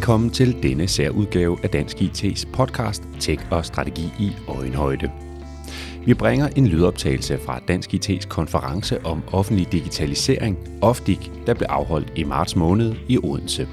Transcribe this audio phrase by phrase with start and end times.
[0.00, 5.10] Velkommen til denne særudgave af Dansk IT's podcast Tech og Strategi i Øjenhøjde.
[6.06, 12.12] Vi bringer en lydoptagelse fra Dansk IT's konference om offentlig digitalisering, OFDIG, der blev afholdt
[12.16, 13.68] i marts måned i Odense.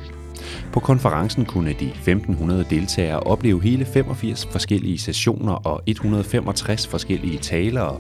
[0.74, 8.00] På konferencen kunne de 1500 deltagere opleve hele 85 forskellige sessioner og 165 forskellige talere.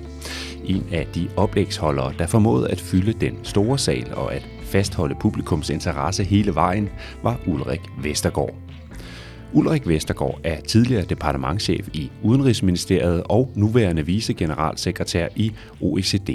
[0.66, 5.70] En af de oplægsholdere, der formåede at fylde den store sal og at fastholde publikums
[5.70, 6.89] interesse hele vejen,
[7.23, 8.55] var Ulrik Vestergaard.
[9.53, 16.29] Ulrik Vestergaard er tidligere departementschef i Udenrigsministeriet og nuværende vicegeneralsekretær i OECD.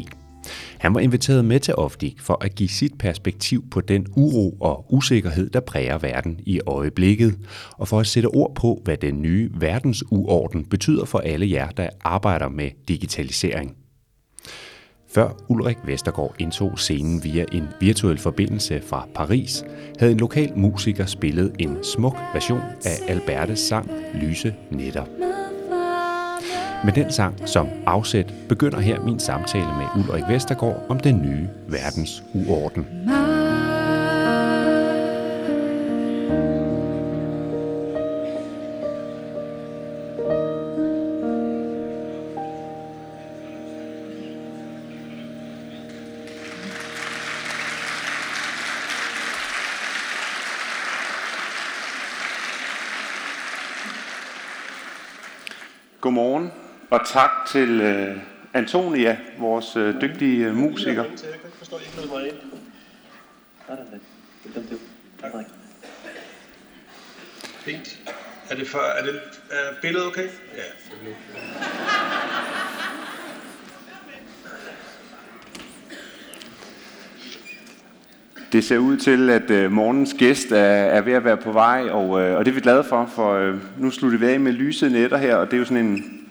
[0.78, 4.86] Han var inviteret med til Ofdik for at give sit perspektiv på den uro og
[4.94, 7.38] usikkerhed, der præger verden i øjeblikket,
[7.78, 11.88] og for at sætte ord på, hvad den nye verdensuorden betyder for alle jer, der
[12.05, 13.81] arbejder med digitalisering.
[15.14, 19.64] Før Ulrik Vestergaard indtog scenen via en virtuel forbindelse fra Paris,
[19.98, 25.04] havde en lokal musiker spillet en smuk version af Albertes sang Lyse Netter.
[26.84, 31.48] Med den sang som afsæt begynder her min samtale med Ulrik Vestergaard om den nye
[31.69, 32.86] verdens uorden.
[57.03, 58.17] Og tak til uh,
[58.55, 60.92] Antonia, vores uh, dygtige uh, musiker.
[60.92, 61.14] Jeg ikke
[62.14, 62.34] mig ind.
[67.43, 67.99] Fint.
[68.50, 70.28] Er det, for, er det er billedet okay?
[70.56, 70.62] Ja.
[78.53, 81.88] Det ser ud til, at uh, morgens gæst er, er ved at være på vej,
[81.91, 84.53] og, uh, og det er vi glade for, for uh, nu slutter vi af med
[84.53, 86.22] lyse netter her, og det er jo sådan en,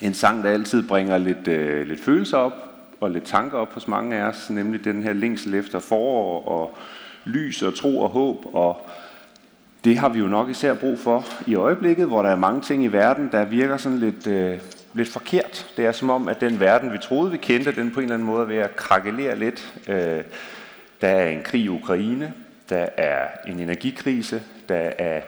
[0.00, 2.52] en sang, der altid bringer lidt, øh, lidt følelser op
[3.00, 6.78] og lidt tanker op hos mange af os, nemlig den her længsel efter forår og
[7.24, 8.88] lys og tro og håb, og
[9.84, 12.84] det har vi jo nok især brug for i øjeblikket, hvor der er mange ting
[12.84, 14.58] i verden, der virker sådan lidt, øh,
[14.94, 15.66] lidt forkert.
[15.76, 18.14] Det er som om, at den verden, vi troede, vi kendte, den på en eller
[18.14, 19.74] anden måde er ved at krakelere lidt.
[19.88, 20.22] Øh,
[21.00, 22.32] der er en krig i Ukraine,
[22.68, 25.20] der er en energikrise, der er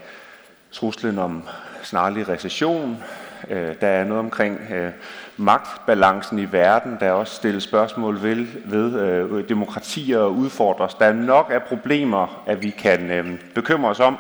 [0.73, 1.43] truslen om
[1.83, 3.03] snarlig recession,
[3.49, 4.91] Øh, der er noget omkring øh,
[5.37, 10.95] magtbalancen i verden, der er også stillet spørgsmål ved, ved øh, demokratier og udfordres.
[10.95, 14.17] Der er nok af problemer, at vi kan bekymre os om,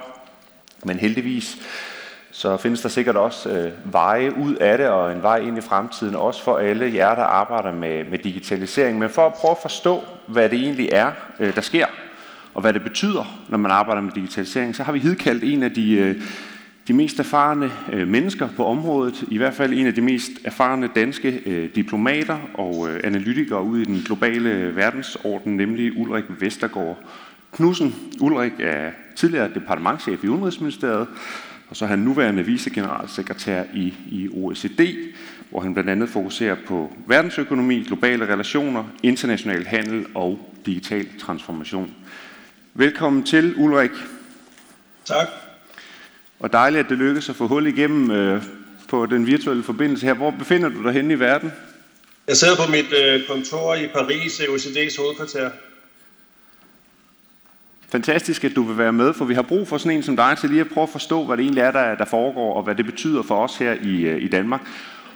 [0.84, 1.56] men heldigvis
[2.32, 5.60] så findes der sikkert også øh, veje ud af det, og en vej ind i
[5.60, 8.98] fremtiden, også for alle jer, der arbejder med, med digitalisering.
[8.98, 11.86] Men for at prøve at forstå, hvad det egentlig er, øh, der sker,
[12.54, 15.70] og hvad det betyder, når man arbejder med digitalisering, så har vi hidkaldt en af
[15.70, 16.22] de, øh,
[16.90, 20.88] de mest erfarne øh, mennesker på området, i hvert fald en af de mest erfarne
[20.94, 26.98] danske øh, diplomater og øh, analytikere ude i den globale øh, verdensorden, nemlig Ulrik Vestergaard
[27.52, 27.94] Knudsen.
[28.20, 31.08] Ulrik er tidligere departementchef i Udenrigsministeriet,
[31.68, 34.96] og så er han nuværende vicegeneralsekretær i, i OECD,
[35.50, 41.94] hvor han blandt andet fokuserer på verdensøkonomi, globale relationer, international handel og digital transformation.
[42.74, 43.90] Velkommen til, Ulrik.
[45.04, 45.49] Tak.
[46.40, 48.42] Og dejligt, at det lykkedes at få hul igennem øh,
[48.88, 50.14] på den virtuelle forbindelse her.
[50.14, 51.52] Hvor befinder du dig henne i verden?
[52.28, 55.50] Jeg sidder på mit øh, kontor i Paris, OECD's hovedkvarter.
[57.88, 60.36] Fantastisk, at du vil være med, for vi har brug for sådan en som dig
[60.40, 62.74] til lige at prøve at forstå, hvad det egentlig er, der, der foregår, og hvad
[62.74, 64.60] det betyder for os her i, øh, i Danmark.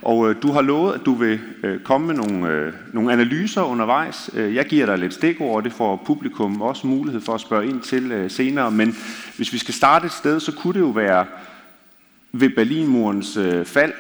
[0.05, 3.63] Og øh, du har lovet, at du vil øh, komme med nogle, øh, nogle analyser
[3.63, 4.31] undervejs.
[4.35, 7.67] Øh, jeg giver dig lidt stikord, og det får publikum også mulighed for at spørge
[7.67, 8.71] ind til øh, senere.
[8.71, 8.97] Men
[9.37, 11.27] hvis vi skal starte et sted, så kunne det jo være
[12.33, 13.93] ved Berlinmurens øh, fald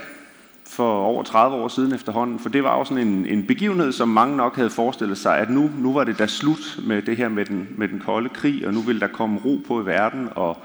[0.66, 4.08] for over 30 år siden efterhånden, for det var jo sådan en, en begivenhed, som
[4.08, 7.28] mange nok havde forestillet sig, at nu, nu var det da slut med det her
[7.28, 10.28] med den, med den kolde krig, og nu ville der komme ro på i verden,
[10.34, 10.62] og,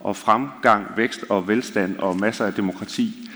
[0.00, 3.29] og fremgang, vækst og velstand og masser af demokrati.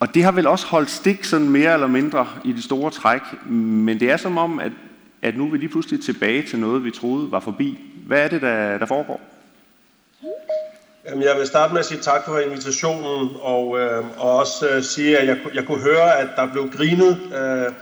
[0.00, 3.20] Og det har vel også holdt stik sådan mere eller mindre i det store træk,
[3.46, 4.72] men det er som om, at,
[5.22, 7.78] at nu er vi lige pludselig tilbage til noget, vi troede var forbi.
[8.06, 9.20] Hvad er det, der, der foregår?
[11.06, 15.18] Jeg vil starte med at sige tak for invitationen, og, øh, og også øh, sige,
[15.18, 17.18] at jeg, jeg kunne høre, at der blev grinet.
[17.32, 17.72] Øh,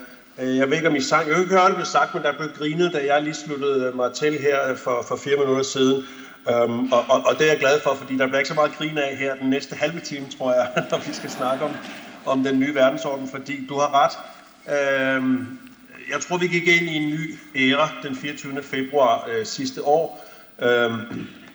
[0.58, 1.26] jeg ved ikke, om I sang.
[1.26, 3.92] Jeg kan ikke høre, det blev sagt, men der blev grinet, da jeg lige sluttede
[3.94, 6.04] mig til her for, for fire minutter siden.
[6.50, 8.72] Øhm, og, og, og det er jeg glad for, fordi der bliver ikke så meget
[8.78, 11.70] grin af her den næste halve time, tror jeg, når vi skal snakke om,
[12.26, 14.14] om den nye verdensorden, fordi du har ret.
[14.68, 15.22] Øh,
[16.12, 18.62] jeg tror, vi gik ind i en ny æra den 24.
[18.62, 20.24] februar øh, sidste år.
[20.62, 20.92] Øh,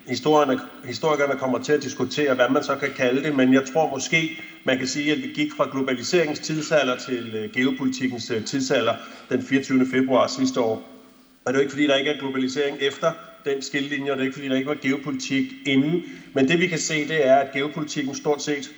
[0.07, 3.89] historierne, historikerne kommer til at diskutere, hvad man så kan kalde det, men jeg tror
[3.89, 8.94] måske, man kan sige, at vi gik fra globaliseringens tidsalder til øh, geopolitikkens øh, tidsalder
[9.30, 9.86] den 24.
[9.92, 10.83] februar sidste år.
[11.45, 13.12] Og det er jo ikke, fordi der ikke er globalisering efter
[13.45, 16.04] den skillelinje, og det er ikke, fordi der ikke var geopolitik inden.
[16.33, 18.72] Men det vi kan se, det er, at geopolitikken stort set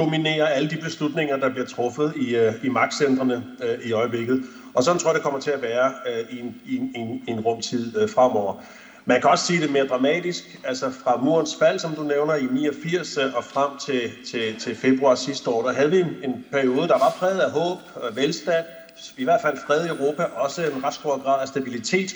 [0.00, 4.44] dominerer alle de beslutninger, der bliver truffet i, øh, i magtcentrene øh, i øjeblikket.
[4.74, 7.30] Og sådan tror jeg, det kommer til at være øh, i, en, i, en, i
[7.30, 8.54] en rumtid fremover.
[9.04, 12.44] Man kan også sige det mere dramatisk, altså fra murens fald, som du nævner, i
[12.44, 16.88] 89 og frem til, til, til februar sidste år, der havde vi en, en periode,
[16.88, 18.64] der var præget af håb og velstand,
[19.16, 22.14] i hvert fald fred i Europa, også en ret stor grad af stabilitet.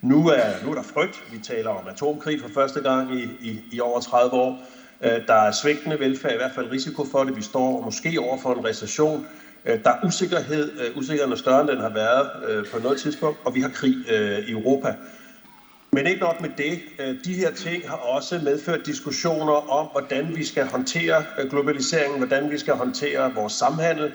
[0.00, 1.22] Nu er, nu er der frygt.
[1.32, 4.62] Vi taler om atomkrig for første gang i, i, i over 30 år.
[5.02, 7.36] Øh, der er svigtende velfærd, i hvert fald risiko for det.
[7.36, 9.22] Vi står måske over for en recession.
[9.64, 10.70] Øh, der er usikkerhed.
[10.80, 12.28] Øh, usikkerheden er større, end den har været
[12.70, 13.38] på noget tidspunkt.
[13.44, 13.94] Og vi har krig
[14.46, 14.94] i Europa.
[15.92, 16.78] Men ikke nok med det.
[17.24, 22.58] De her ting har også medført diskussioner om, hvordan vi skal håndtere globaliseringen, hvordan vi
[22.58, 24.10] skal håndtere vores samhandel.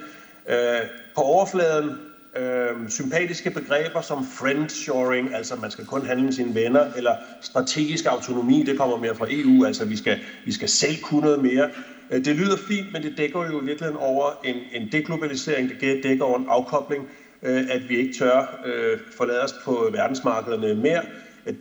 [1.16, 1.96] På overfladen
[2.36, 8.06] øh, sympatiske begreber som friendshoring, altså man skal kun handle med sine venner, eller strategisk
[8.06, 11.68] autonomi, det kommer mere fra EU, altså vi skal, vi skal selv kunne noget mere.
[12.10, 16.04] Øh, det lyder fint, men det dækker jo i virkeligheden over en, en deglobalisering, det
[16.04, 17.08] dækker over en afkobling,
[17.42, 21.02] øh, at vi ikke tør øh, forlade os på verdensmarkederne mere.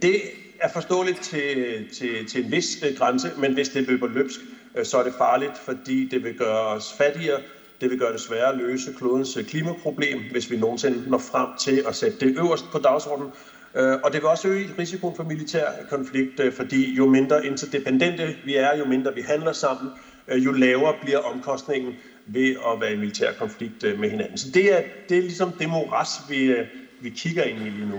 [0.03, 0.17] Det
[0.61, 4.41] er forståeligt til, til, til en vis øh, grænse, men hvis det løber løbsk,
[4.75, 7.41] øh, så er det farligt, fordi det vil gøre os fattigere,
[7.83, 11.49] det vil gøre det sværere at løse klodens øh, klimaproblem, hvis vi nogensinde når frem
[11.59, 13.31] til at sætte det øverst på dagsordenen.
[13.75, 18.37] Øh, og det vil også øge risikoen for militær konflikt, øh, fordi jo mindre interdependente
[18.45, 19.91] vi er, jo mindre vi handler sammen,
[20.29, 21.93] jo lavere bliver omkostningen
[22.27, 24.39] ved at være i militær konflikt med hinanden.
[24.39, 26.55] Så det er, det er ligesom det moras, vi,
[27.01, 27.99] vi kigger ind i lige nu.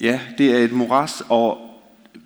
[0.00, 1.71] Ja, det er et moras, og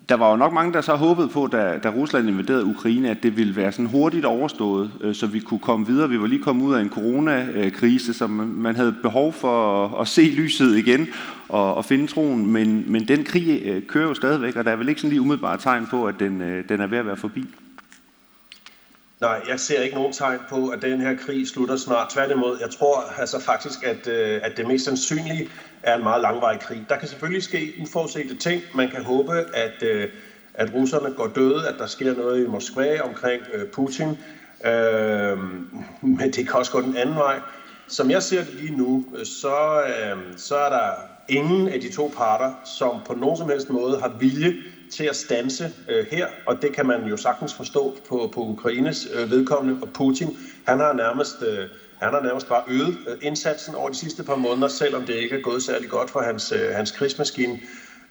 [0.09, 3.23] der var jo nok mange, der så håbede på, da, da Rusland invaderede Ukraine, at
[3.23, 6.09] det ville være sådan hurtigt overstået, øh, så vi kunne komme videre.
[6.09, 10.07] Vi var lige kommet ud af en coronakrise, så man havde behov for at, at
[10.07, 11.07] se lyset igen
[11.49, 12.51] og, og finde troen.
[12.51, 15.21] Men, men den krig øh, kører jo stadigvæk, og der er vel ikke sådan lige
[15.21, 17.45] umiddelbare tegn på, at den, øh, den er ved at være forbi.
[19.21, 22.09] Nej, jeg ser ikke nogen tegn på, at den her krig slutter snart.
[22.09, 25.49] Tværtimod, jeg tror altså faktisk, at, øh, at det mest sandsynlige
[25.83, 26.85] er en meget langvarig krig.
[26.89, 28.61] Der kan selvfølgelig ske uforudsete ting.
[28.73, 30.07] Man kan håbe, at, øh,
[30.53, 34.17] at russerne går døde, at der sker noget i Moskva omkring øh, Putin.
[34.65, 35.37] Øh,
[36.01, 37.39] men det kan også gå den anden vej.
[37.87, 40.91] Som jeg ser det lige nu, øh, så, øh, så er der
[41.29, 44.53] ingen af de to parter, som på nogen som helst måde har vilje
[44.91, 49.07] til at stanse øh, her, og det kan man jo sagtens forstå på, på Ukraines
[49.13, 50.37] øh, vedkommende, og Putin,
[50.67, 51.67] han har nærmest øh,
[51.99, 55.35] han har nærmest bare øget øh, indsatsen over de sidste par måneder, selvom det ikke
[55.35, 57.59] er gået særlig godt for hans, øh, hans krigsmaskine.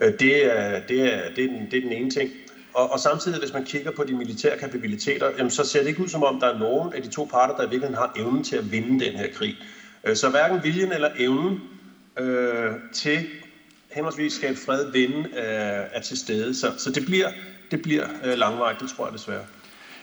[0.01, 2.31] Øh, det er, det, er, det, er den, det er den ene ting.
[2.75, 6.03] Og, og samtidig, hvis man kigger på de militære kapabiliteter, jamen, så ser det ikke
[6.03, 8.45] ud som om, der er nogen af de to parter, der i virkeligheden har evnen
[8.45, 9.57] til at vinde den her krig.
[10.15, 11.61] Så hverken viljen eller evnen
[12.19, 13.27] øh, til
[13.91, 16.55] henholdsvis skabe fred, vinde, øh, er til stede.
[16.55, 17.29] Så, så det bliver,
[17.71, 19.45] det bliver øh, langvejt, det tror jeg desværre.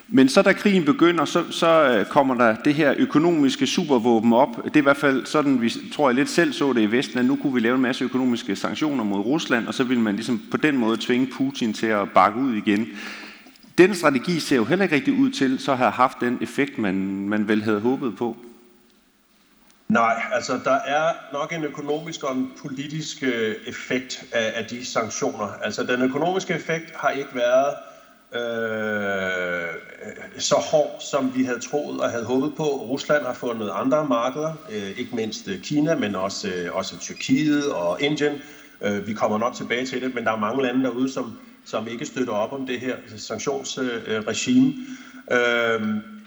[0.07, 4.63] Men så da krigen begynder, så, så øh, kommer der det her økonomiske supervåben op.
[4.63, 7.19] Det er i hvert fald sådan, vi tror jeg lidt selv så det i Vesten,
[7.19, 10.15] at nu kunne vi lave en masse økonomiske sanktioner mod Rusland, og så ville man
[10.15, 12.87] ligesom på den måde tvinge Putin til at bakke ud igen.
[13.77, 16.95] Den strategi ser jo heller ikke rigtig ud til så har haft den effekt, man,
[17.29, 18.37] man vel havde håbet på.
[19.87, 24.85] Nej, altså der er nok en økonomisk og en politisk øh, effekt af, af de
[24.85, 25.47] sanktioner.
[25.61, 27.73] Altså den økonomiske effekt har ikke været
[28.35, 32.63] Øh, øh, så hård, som vi havde troet og havde håbet på.
[32.63, 37.71] Rusland har fundet andre markeder, øh, ikke mindst øh, Kina, men også, øh, også Tyrkiet
[37.71, 38.41] og Indien.
[38.81, 41.87] Øh, vi kommer nok tilbage til det, men der er mange lande derude, som, som
[41.87, 44.73] ikke støtter op om det her sanktionsregime.
[45.31, 45.81] Øh,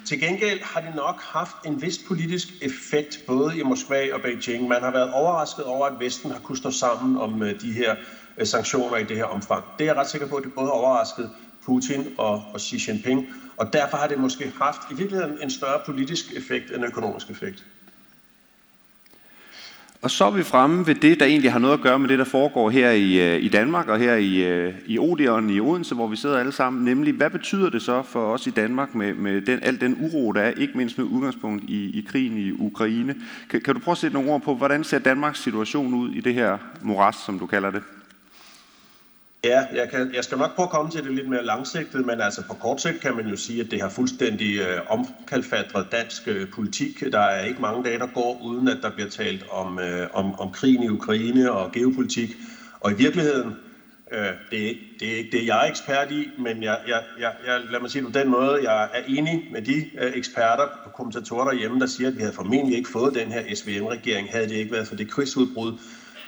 [0.07, 4.69] til gengæld har det nok haft en vis politisk effekt, både i Moskva og Beijing.
[4.69, 7.95] Man har været overrasket over, at Vesten har kunnet stå sammen om øh, de her
[8.39, 9.65] øh, sanktioner i det her omfang.
[9.79, 11.31] Det er jeg ret sikker på, at det både har overrasket
[11.67, 13.27] Putin og, og Xi Jinping.
[13.57, 17.65] Og derfor har det måske haft i virkeligheden en større politisk effekt end økonomisk effekt.
[20.03, 22.19] Og så er vi fremme ved det, der egentlig har noget at gøre med det,
[22.19, 25.95] der foregår her i, øh, i Danmark og her i, øh, i Odeon i Odense,
[25.95, 26.85] hvor vi sidder alle sammen.
[26.85, 30.33] Nemlig, hvad betyder det så for os i Danmark med, med den, al den uro,
[30.33, 33.15] der er, ikke mindst med udgangspunkt i, i krigen i Ukraine?
[33.51, 36.21] Kan, kan du prøve at sætte nogle ord på, hvordan ser Danmarks situation ud i
[36.21, 37.83] det her moras, som du kalder det?
[39.47, 42.21] Ja, jeg, kan, jeg skal nok prøve at komme til det lidt mere langsigtet, men
[42.21, 46.29] altså på kort sigt kan man jo sige, at det har fuldstændig øh, omkalfatret dansk
[46.29, 47.13] øh, politik.
[47.13, 50.41] Der er ikke mange dage, der går, uden at der bliver talt om, øh, om,
[50.41, 52.37] om krigen i Ukraine og geopolitik.
[52.81, 53.55] Og i virkeligheden,
[54.13, 57.03] øh, det, er ikke, det er ikke det, jeg er ekspert i, men jeg, jeg,
[57.21, 60.13] jeg, jeg, lad mig sige det på den måde, jeg er enig med de øh,
[60.15, 64.31] eksperter og kommentatorer derhjemme, der siger, at vi havde formentlig ikke fået den her SVM-regering,
[64.31, 65.79] havde det ikke været for det krigsudbrud,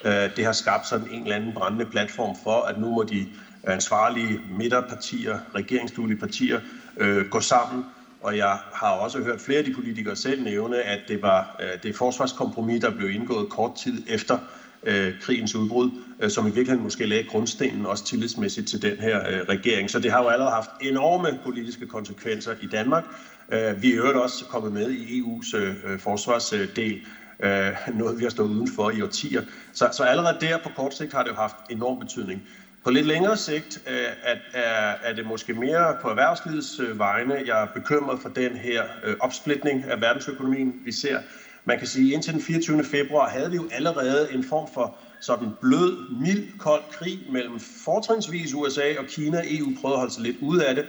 [0.04, 3.26] Øh, det har skabt sådan en eller anden brændende platform for, at nu må de
[3.64, 6.60] ansvarlige midterpartier, regeringsduelige partier,
[6.96, 7.84] øh, gå sammen.
[8.22, 11.82] Og jeg har også hørt flere af de politikere selv nævne, at det var øh,
[11.82, 14.38] det forsvarskompromis, der blev indgået kort tid efter
[14.82, 15.90] øh, krigens udbrud,
[16.20, 19.90] øh, som i virkeligheden måske lagde grundstenen også tillidsmæssigt til den her øh, regering.
[19.90, 23.04] Så det har jo allerede haft enorme politiske konsekvenser i Danmark.
[23.52, 27.00] Øh, vi er jo også kommet med i EU's øh, øh, forsvarsdel,
[27.40, 29.42] øh, noget vi har stået udenfor i årtier.
[29.72, 32.42] Så, så allerede der på kort sigt har det jo haft enorm betydning.
[32.84, 37.42] På lidt længere sigt øh, at, er, er det måske mere på erhvervslivets øh, vegne.
[37.46, 41.18] Jeg er bekymret for den her øh, opsplitning af verdensøkonomien, vi ser.
[41.64, 42.84] Man kan sige, at indtil den 24.
[42.84, 48.54] februar havde vi jo allerede en form for sådan blød, mild, kold krig mellem fortrinsvis
[48.54, 49.42] USA og Kina.
[49.44, 50.84] EU prøvede at holde sig lidt ud af det.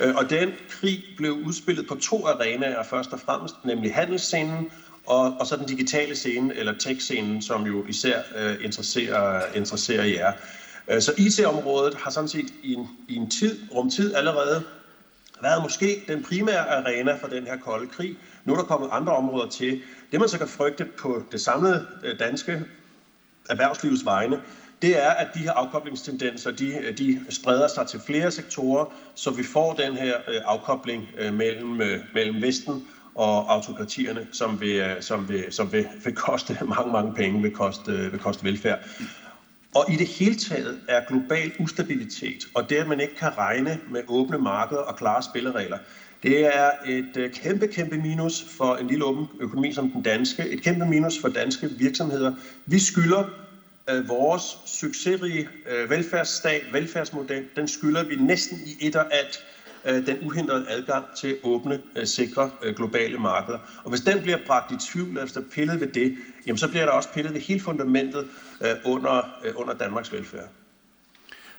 [0.00, 4.70] Øh, og den krig blev udspillet på to arenaer først og fremmest, nemlig handelsscenen
[5.08, 10.32] og, og så den digitale scene, eller tech-scenen, som jo især øh, interesserer, interesserer jer.
[10.88, 14.64] Øh, så IT-området har sådan set i en, i en tid, rumtid allerede
[15.42, 18.16] været måske den primære arena for den her kolde krig.
[18.44, 19.80] Nu er der kommet andre områder til.
[20.12, 22.62] Det man så kan frygte på det samlede øh, danske
[23.50, 24.40] erhvervslivets vegne,
[24.82, 28.84] det er, at de her afkoblingstendenser, de, de spreder sig til flere sektorer,
[29.14, 32.86] så vi får den her øh, afkobling mellem, mellem Vesten
[33.18, 37.50] og autokratierne, som vil, øh, som vil, som vil, vil koste mange, mange penge, vil
[37.50, 38.78] koste, øh, vil koste velfærd.
[39.74, 43.80] Og i det hele taget er global ustabilitet, og det at man ikke kan regne
[43.90, 45.78] med åbne markeder og klare spilleregler,
[46.22, 50.48] det er et øh, kæmpe, kæmpe minus for en lille åben økonomi som den danske.
[50.48, 52.32] Et kæmpe minus for danske virksomheder.
[52.66, 53.24] Vi skylder
[53.90, 59.44] øh, vores succesrige øh, velfærdsstat, velfærdsmodel, den skylder vi næsten i et og alt
[59.86, 63.58] Øh, den uhindrede adgang til åbne, øh, sikre øh, globale markeder.
[63.84, 66.16] Og hvis den bliver bragt i tvivl efter pillet ved det,
[66.46, 68.26] jamen så bliver der også pillet ved hele fundamentet
[68.84, 70.48] under, under Danmarks velfærd.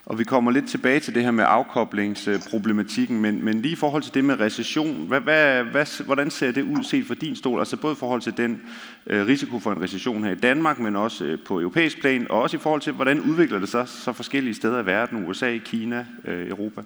[0.09, 4.03] Og vi kommer lidt tilbage til det her med afkoblingsproblematikken, men, men lige i forhold
[4.03, 7.59] til det med recession, hvad, hvad, hvad, hvordan ser det ud set fra din stol?
[7.59, 8.61] Altså både i forhold til den
[9.07, 12.41] øh, risiko for en recession her i Danmark, men også øh, på europæisk plan, og
[12.41, 16.05] også i forhold til, hvordan udvikler det sig så forskellige steder i verden, USA, Kina,
[16.25, 16.81] øh, Europa?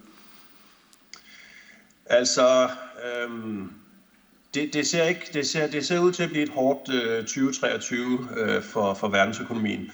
[2.14, 2.70] Altså,
[3.06, 3.72] øhm,
[4.54, 7.24] det, det, ser ikke, det, ser, det ser ud til at blive et hårdt øh,
[7.24, 9.92] 2023 øh, for, for verdensøkonomien.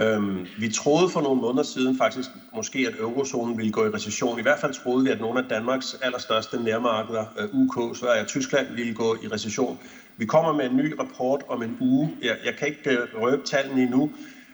[0.00, 4.38] Øhm, vi troede for nogle måneder siden faktisk måske, at eurozonen ville gå i recession.
[4.38, 8.26] I hvert fald troede vi, at nogle af Danmarks allerstørste nærmarkeder, øh, UK, Sverige og
[8.26, 9.78] Tyskland, ville gå i recession.
[10.16, 12.16] Vi kommer med en ny rapport om en uge.
[12.22, 14.10] Jeg, jeg kan ikke øh, røbe tallene endnu,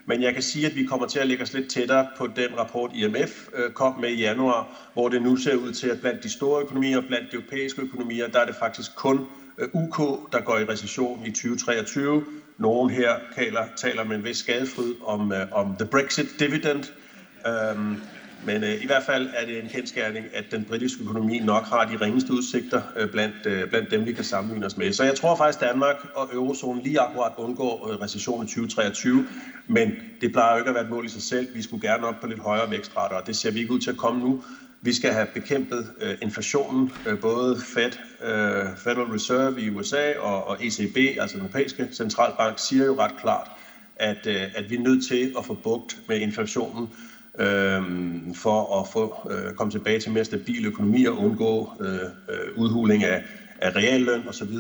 [0.09, 2.59] men jeg kan sige, at vi kommer til at lægge os lidt tættere på den
[2.59, 6.23] rapport, IMF øh, kom med i januar, hvor det nu ser ud til, at blandt
[6.23, 9.27] de store økonomier, blandt de europæiske økonomier, der er det faktisk kun
[9.59, 9.99] øh, UK,
[10.33, 12.25] der går i recession i 2023.
[12.59, 16.85] Nogen her taler, taler med en vis skadefryd om, øh, om the Brexit dividend.
[17.47, 17.97] Øhm,
[18.45, 21.85] men øh, i hvert fald er det en kendskærning, at den britiske økonomi nok har
[21.85, 24.92] de ringeste udsigter øh, blandt, øh, blandt dem, vi kan sammenligne os med.
[24.92, 29.26] Så jeg tror faktisk, at Danmark og eurozonen lige akkurat undgår øh, recession i 2023.
[29.66, 31.49] Men det plejer jo ikke at være et mål i sig selv.
[31.54, 33.90] Vi skulle gerne op på lidt højere vækstrater, og det ser vi ikke ud til
[33.90, 34.42] at komme nu.
[34.80, 36.92] Vi skal have bekæmpet øh, inflationen.
[37.07, 37.92] Øh, både Fed,
[38.23, 43.16] øh, Federal Reserve i USA og, og ECB, altså den europæiske centralbank, siger jo ret
[43.21, 43.50] klart,
[43.97, 46.88] at, øh, at vi er nødt til at få bugt med inflationen
[47.38, 47.83] øh,
[48.35, 51.95] for at få øh, komme tilbage til mere stabil økonomi og undgå øh,
[52.28, 53.23] øh, udhuling af,
[53.59, 54.57] af realløn osv.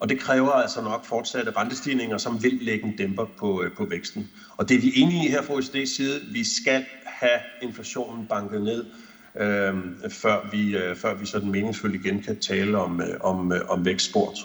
[0.00, 3.84] Og det kræver altså nok fortsatte rentestigninger, som vil lægge en dæmper på, øh, på
[3.84, 4.30] væksten.
[4.56, 6.20] Og det er vi enige i her fra OECD's side.
[6.32, 8.84] Vi skal have inflationen banket ned,
[9.40, 9.74] øh,
[10.10, 13.84] før, vi, øh, før vi sådan meningsfuldt igen kan tale om, øh, om, øh, om
[13.84, 14.38] vækstsport.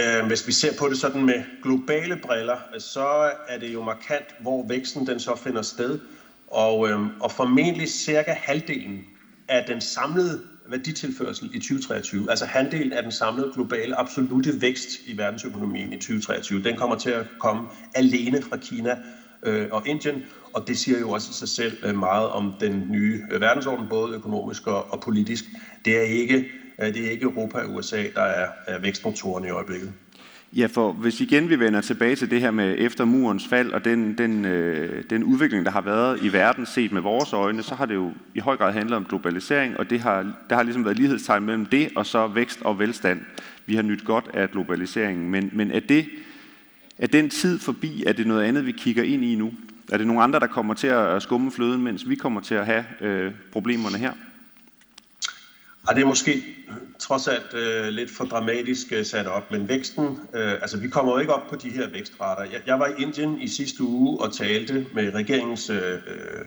[0.00, 4.24] Øh, hvis vi ser på det sådan med globale briller, så er det jo markant,
[4.40, 5.98] hvor væksten den så finder sted.
[6.46, 9.04] Og, øhm, og formentlig cirka halvdelen
[9.48, 12.30] af den samlede værditilførsel i 2023.
[12.30, 17.10] Altså halvdelen af den samlede globale absolute vækst i verdensøkonomien i 2023, den kommer til
[17.10, 18.98] at komme alene fra Kina
[19.42, 23.22] øh, og Indien, og det siger jo også sig selv øh, meget om den nye
[23.30, 25.44] øh, verdensorden, både økonomisk og, og politisk.
[25.84, 26.44] Det er ikke,
[26.82, 29.92] Øh, det er ikke Europa og USA, der er, vækstmotorerne i øjeblikket.
[30.56, 33.84] Ja, for hvis igen vi vender tilbage til det her med efter murens fald og
[33.84, 37.74] den, den, øh, den udvikling, der har været i verden set med vores øjne, så
[37.74, 40.84] har det jo i høj grad handlet om globalisering, og det har, der har ligesom
[40.84, 43.20] været lighedstegn mellem det og så vækst og velstand.
[43.66, 46.06] Vi har nyt godt af globaliseringen, men, men er, det,
[46.98, 48.04] er den tid forbi?
[48.06, 49.52] Er det noget andet, vi kigger ind i nu?
[49.92, 52.66] Er det nogle andre, der kommer til at skumme fløden, mens vi kommer til at
[52.66, 54.12] have øh, problemerne her?
[55.90, 56.42] Ja, det er måske
[56.98, 61.12] trods alt øh, lidt for dramatisk øh, sat op, men væksten, øh, altså vi kommer
[61.12, 62.42] jo ikke op på de her vækstrater.
[62.42, 66.44] Jeg, jeg var i Indien i sidste uge og talte med regeringens øh, øh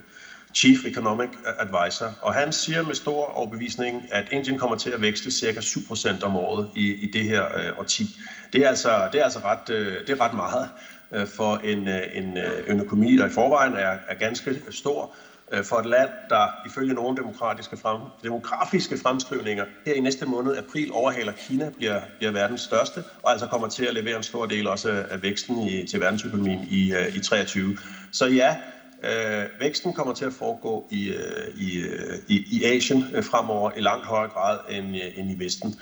[0.56, 5.32] Chief Economic Advisor, og han siger med stor overbevisning, at Indien kommer til at vækste
[5.32, 8.20] cirka 7% om året i, i det her øh, årti.
[8.54, 10.70] Det er altså, det er altså ret, øh, det er ret meget
[11.12, 15.16] øh, for en, øh, en, øh, en økonomi, der i forvejen er, er ganske stor,
[15.52, 20.58] Øh, for et land, der ifølge nogle demokratiske frem, demografiske fremskrivninger her i næste måned,
[20.58, 24.46] april, overhaler Kina, bliver, bliver verdens største, og altså kommer til at levere en stor
[24.46, 27.78] del også af væksten i, til verdensøkonomien i, øh, i 23.
[28.12, 28.58] Så ja,
[29.04, 31.86] øh, væksten kommer til at foregå i, øh, i,
[32.28, 35.76] i, i Asien fremover i langt højere grad end, end i Vesten.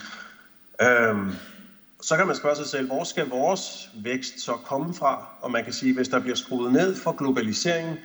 [0.81, 1.31] Øhm,
[2.01, 5.27] så kan man spørge sig selv, hvor skal vores vækst så komme fra?
[5.41, 7.97] Og man kan sige, hvis der bliver skruet ned for globaliseringen,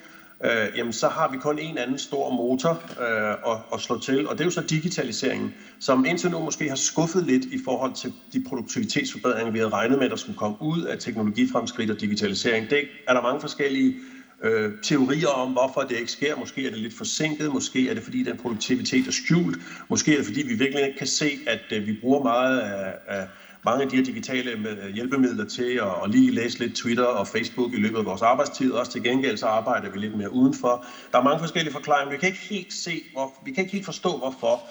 [0.44, 4.28] øh, jamen så har vi kun en anden stor motor øh, at, at slå til,
[4.28, 7.92] og det er jo så digitaliseringen, som indtil nu måske har skuffet lidt i forhold
[7.92, 12.70] til de produktivitetsforbedringer, vi havde regnet med, der skulle komme ud af teknologifremskridt og digitalisering.
[12.70, 13.94] Det er der mange forskellige
[14.42, 16.36] øh, teorier om, hvorfor det ikke sker.
[16.36, 19.58] Måske er det lidt forsinket, måske er det fordi den produktivitet er skjult,
[19.90, 22.94] måske er det fordi vi virkelig ikke kan se, at øh, vi bruger meget af,
[23.06, 23.26] af
[23.66, 27.28] mange af de her digitale øh, hjælpemidler til at, at lige læse lidt Twitter og
[27.28, 28.72] Facebook i løbet af vores arbejdstid.
[28.72, 30.84] Også til gengæld så arbejder vi lidt mere udenfor.
[31.12, 32.12] Der er mange forskellige forklaringer.
[32.12, 34.62] Vi kan ikke helt se, hvor, vi kan ikke helt forstå, hvorfor,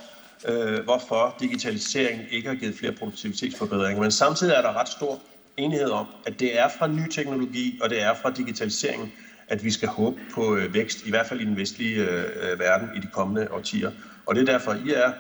[0.50, 4.02] øh, hvorfor digitalisering ikke har givet flere produktivitetsforbedringer.
[4.02, 5.20] Men samtidig er der ret stor
[5.58, 9.12] enighed om, at det er fra ny teknologi, og det er fra digitaliseringen,
[9.48, 12.60] at vi skal håbe på øh, vækst, i hvert fald i den vestlige øh, øh
[12.60, 13.92] verden i de kommende årtier.
[14.26, 15.12] Og det er derfor, I er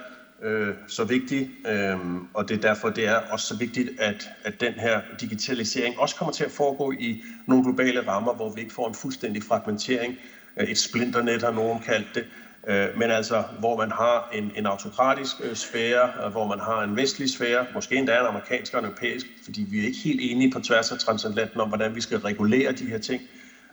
[0.43, 1.98] øh, så vigtig, øh,
[2.34, 6.15] og det er derfor, det er også så vigtigt, at, at den her digitalisering også
[6.15, 10.15] kommer til at foregå i nogle globale rammer, hvor vi ikke får en fuldstændig fragmentering,
[10.58, 12.26] øh, et splinternet har nogen kaldt det,
[12.67, 16.84] øh, men altså hvor man har en, en autokratisk øh, sfære, øh, hvor man har
[16.84, 20.19] en vestlig sfære, måske endda en amerikansk og en europæisk, fordi vi er ikke helt
[20.24, 23.21] enige på tværs af transatlanten om, hvordan vi skal regulere de her ting,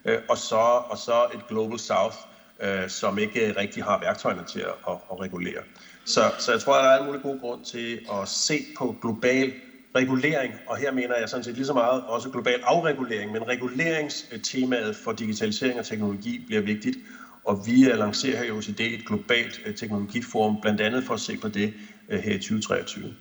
[0.05, 0.57] øh, og, så,
[0.91, 2.17] og så et Global South,
[2.63, 5.63] øh, som ikke rigtig har værktøjerne til at, at, at regulere.
[6.05, 8.97] Så, så jeg tror, at der er en mulig god grund til at se på
[9.03, 9.53] global
[9.97, 14.97] regulering, og her mener jeg sådan set lige så meget også global afregulering, men reguleringstemaet
[14.97, 16.99] for digitalisering og teknologi bliver vigtigt,
[17.45, 21.37] og vi lancerer her i OCD et globalt øh, teknologiforum, blandt andet for at se
[21.37, 21.75] på det
[22.09, 23.15] øh, her i 2023.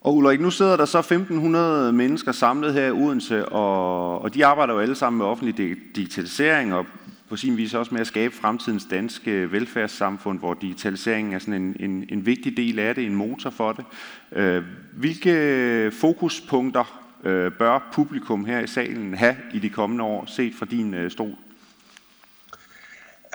[0.00, 4.46] Og Ulrik, nu sidder der så 1500 mennesker samlet her i Odense, og, og de
[4.46, 6.86] arbejder jo alle sammen med offentlig digitalisering og
[7.28, 11.76] på sin vis også med at skabe fremtidens danske velfærdssamfund, hvor digitaliseringen er sådan en,
[11.80, 13.84] en, en vigtig del af det, en motor for det.
[14.32, 20.54] Øh, hvilke fokuspunkter øh, bør publikum her i salen have i de kommende år, set
[20.54, 21.36] fra din øh, stol?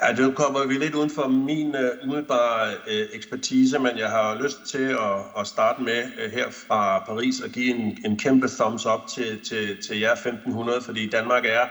[0.02, 4.42] Ja, det kommer vi lidt uden for min uh, umiddelbare uh, ekspertise, men jeg har
[4.42, 8.48] lyst til at, at starte med uh, her fra Paris og give en, en kæmpe
[8.48, 11.66] thumbs up til, til, til jer 1500, fordi Danmark er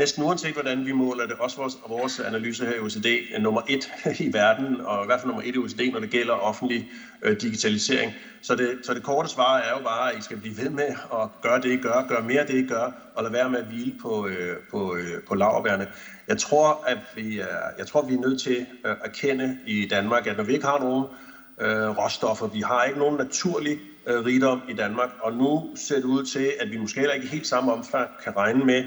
[0.00, 3.60] næsten uanset hvordan vi måler det, også vores, vores analyse her i OECD, er nummer
[3.68, 3.90] et
[4.26, 6.88] i verden, og i hvert fald nummer et i OECD, når det gælder offentlig
[7.22, 8.12] øh, digitalisering.
[8.42, 10.88] Så det, så det korte svar er jo bare, at I skal blive ved med
[11.12, 13.64] at gøre det, I gør, gøre mere det, I gør, og lade være med at
[13.64, 15.86] hvile på, øh, på, øh, på laverbærene.
[16.28, 17.46] Jeg tror, at vi er,
[17.78, 20.66] jeg tror, vi er nødt til øh, at erkende i Danmark, at når vi ikke
[20.66, 21.04] har nogen
[21.60, 26.04] øh, råstoffer, vi har ikke nogen naturlig øh, rigdom i Danmark, og nu ser det
[26.04, 28.84] ud til, at vi måske heller ikke i helt samme omfang kan regne med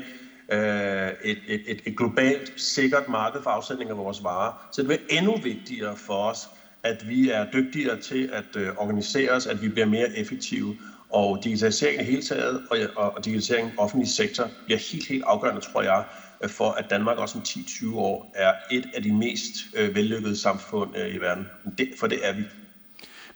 [0.54, 4.68] øh, et, et, et, et globalt sikkert marked for afsætning af vores varer.
[4.72, 6.50] Så det bliver endnu vigtigere for os,
[6.84, 10.78] at vi er dygtigere til at øh, organisere os, at vi bliver mere effektive.
[11.10, 15.24] Og digitalisering i hele taget, og, og, og digitalisering i offentlig sektor bliver helt, helt
[15.28, 16.04] afgørende, tror jeg,
[16.48, 20.98] for at Danmark også om 10-20 år er et af de mest øh, vellykkede samfund
[20.98, 21.48] øh, i verden.
[21.78, 22.44] Det, for det er vi.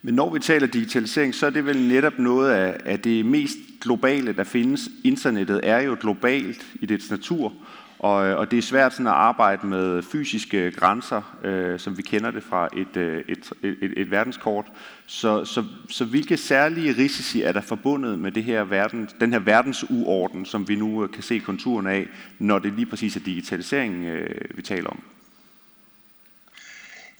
[0.01, 3.57] Men når vi taler digitalisering, så er det vel netop noget af, af det mest
[3.81, 4.89] globale, der findes.
[5.03, 7.53] Internettet er jo globalt i dets natur,
[7.99, 12.01] Og, øh, og det er svært sådan at arbejde med fysiske grænser, øh, som vi
[12.01, 14.65] kender det fra et, øh, et, et, et verdenskort.
[15.05, 19.39] Så, så, så hvilke særlige risici er der forbundet med det her verden, den her
[19.39, 22.07] verdensuorden, som vi nu øh, kan se konturen af,
[22.39, 24.99] når det lige præcis er digitalisering, øh, vi taler om?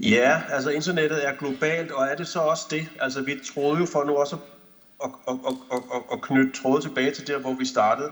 [0.03, 2.87] Ja, altså internettet er globalt, og er det så også det?
[2.99, 4.37] Altså vi troede jo for nu også
[5.03, 8.11] at, at, at, at, at, knytte tråde tilbage til der, hvor vi startede.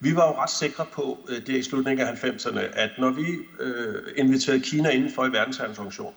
[0.00, 3.26] Vi var jo ret sikre på øh, det i slutningen af 90'erne, at når vi
[3.60, 6.14] øh, inviterede Kina indenfor i verdenshandelsorganisationen,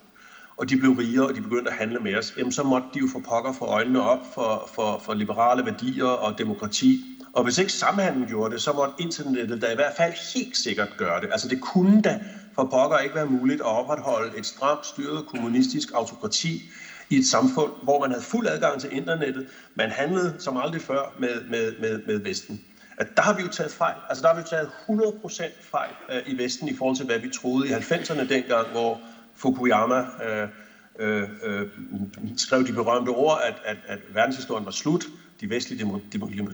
[0.58, 3.00] og de blev rigere, og de begyndte at handle med os, jamen så måtte de
[3.00, 7.17] jo få pokker for øjnene op for, for, for liberale værdier og demokrati.
[7.34, 10.90] Og hvis ikke samhandlen gjorde det, så måtte internettet da i hvert fald helt sikkert
[10.98, 11.30] gøre det.
[11.32, 12.20] Altså det kunne da
[12.56, 16.62] for pokker ikke være muligt at opretholde et stramt styret kommunistisk autokrati
[17.10, 19.46] i et samfund, hvor man havde fuld adgang til internettet.
[19.76, 22.62] Man handlede som aldrig før med, med, med, med Vesten
[22.98, 23.96] at der har vi jo taget fejl.
[24.10, 27.20] Altså der har vi jo taget 100% fejl øh, i Vesten i forhold til, hvad
[27.20, 29.02] vi troede i 90'erne dengang, hvor
[29.36, 30.48] Fukuyama øh,
[31.00, 31.68] øh, øh,
[32.38, 35.06] skrev de berømte ord, at, at, at verdenshistorien var slut,
[35.42, 36.02] de vestlige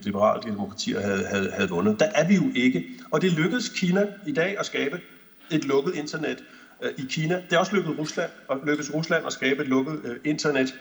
[0.04, 2.00] liberale demokratier havde, havde, havde vundet.
[2.00, 2.86] Der er vi jo ikke.
[3.12, 5.02] Og det lykkedes Kina i dag at skabe
[5.52, 6.44] et lukket internet
[6.82, 7.36] øh, i Kina.
[7.50, 10.76] Det er også lykkedes Rusland, og lykkedes Rusland at skabe et lukket øh, internet.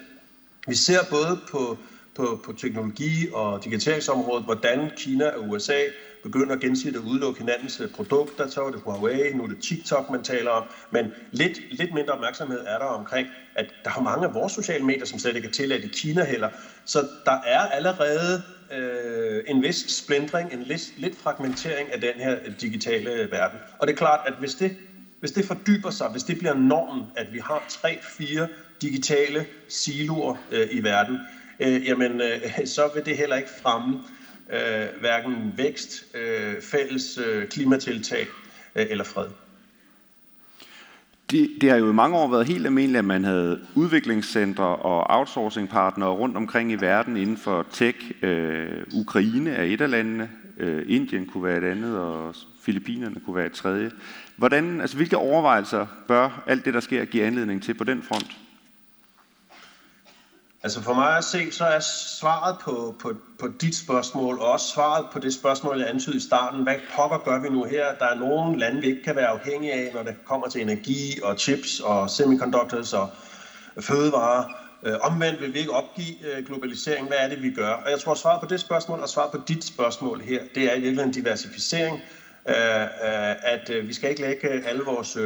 [0.68, 1.78] Vi ser både på
[2.14, 5.80] på, på teknologi- og digitaliseringsområdet, hvordan Kina og USA
[6.22, 8.46] begynder gensidigt at udelukke hinandens øh, produkter.
[8.46, 10.64] Så var det Huawei, nu er det TikTok, man taler om.
[10.90, 14.84] Men lidt, lidt mindre opmærksomhed er der omkring, at der er mange af vores sociale
[14.84, 16.48] medier, som slet ikke er tilladt i Kina heller.
[16.84, 22.36] Så der er allerede øh, en vis splindring, en lidt, lidt fragmentering af den her
[22.44, 23.58] øh, digitale øh, verden.
[23.78, 24.76] Og det er klart, at hvis det,
[25.20, 28.48] hvis det fordyber sig, hvis det bliver normen, at vi har tre-fire
[28.82, 31.18] digitale siloer øh, i verden,
[31.62, 34.00] øh, jamen øh, så vil det heller ikke fremme
[34.52, 38.26] øh, hverken vækst, øh, fælles øh, klimatiltag
[38.76, 39.26] øh, eller fred.
[41.30, 45.18] Det, det har jo i mange år været helt almindeligt, at man havde udviklingscentre og
[45.18, 47.98] outsourcingpartnere rundt omkring i verden inden for tech.
[48.22, 53.36] Øh, Ukraine er et af landene, øh, Indien kunne være et andet, og Filippinerne kunne
[53.36, 53.90] være et tredje.
[54.36, 58.41] Hvordan, altså, hvilke overvejelser bør alt det, der sker, give anledning til på den front?
[60.64, 64.66] Altså for mig at se, så er svaret på, på, på dit spørgsmål, og også
[64.68, 67.92] svaret på det spørgsmål, jeg antydede i starten, hvad pokker gør vi nu her?
[67.92, 71.18] Der er nogle lande, vi ikke kan være afhængige af, når det kommer til energi
[71.22, 73.08] og chips og semiconductors og
[73.80, 74.44] fødevarer.
[74.82, 77.06] Øh, omvendt vil vi ikke opgive øh, globalisering.
[77.06, 77.72] Hvad er det, vi gør?
[77.72, 80.74] Og jeg tror, svaret på det spørgsmål og svaret på dit spørgsmål her, det er
[80.74, 82.00] i virkeligheden diversificering
[82.48, 85.16] Øh, øh, at øh, vi skal ikke lægge alle vores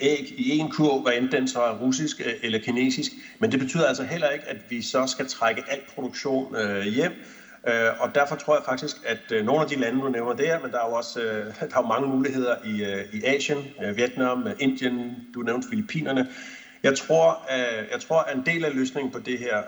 [0.00, 3.12] æg i en kurv, hvad end den så er russisk eller kinesisk.
[3.38, 7.12] Men det betyder altså heller ikke, at vi så skal trække al produktion hjem.
[7.98, 10.78] Og derfor tror jeg faktisk, at nogle af de lande, du nævner der, men der
[10.78, 11.20] er jo også
[11.70, 16.28] der er jo mange muligheder i, i Asien, Vietnam, Indien, du nævnte Filippinerne.
[16.82, 17.50] Jeg tror,
[17.92, 19.62] jeg tror, at en del af løsningen på det her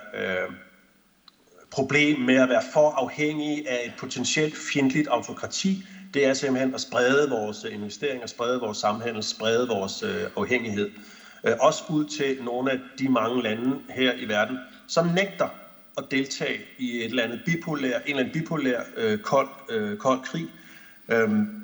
[1.70, 6.80] problem med at være for afhængig af et potentielt fjendtligt autokrati, det er simpelthen at
[6.80, 10.90] sprede vores øh, investeringer, sprede vores samhandel, sprede vores øh, afhængighed.
[11.44, 15.48] Øh, også ud til nogle af de mange lande her i verden, som nægter
[15.98, 20.20] at deltage i et eller andet bipolær, en eller anden bipolær øh, kold, øh, kold
[20.20, 20.46] krig.
[21.08, 21.60] Øhm,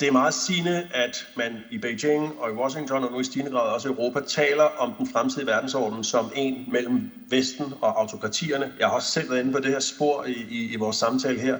[0.00, 3.50] det er meget sigende, at man i Beijing og i Washington og nu i stigende
[3.50, 8.72] grad også i Europa taler om den fremtidige verdensorden som en mellem Vesten og autokratierne.
[8.78, 11.40] Jeg har også selv været inde på det her spor i, i, i vores samtale
[11.40, 11.58] her.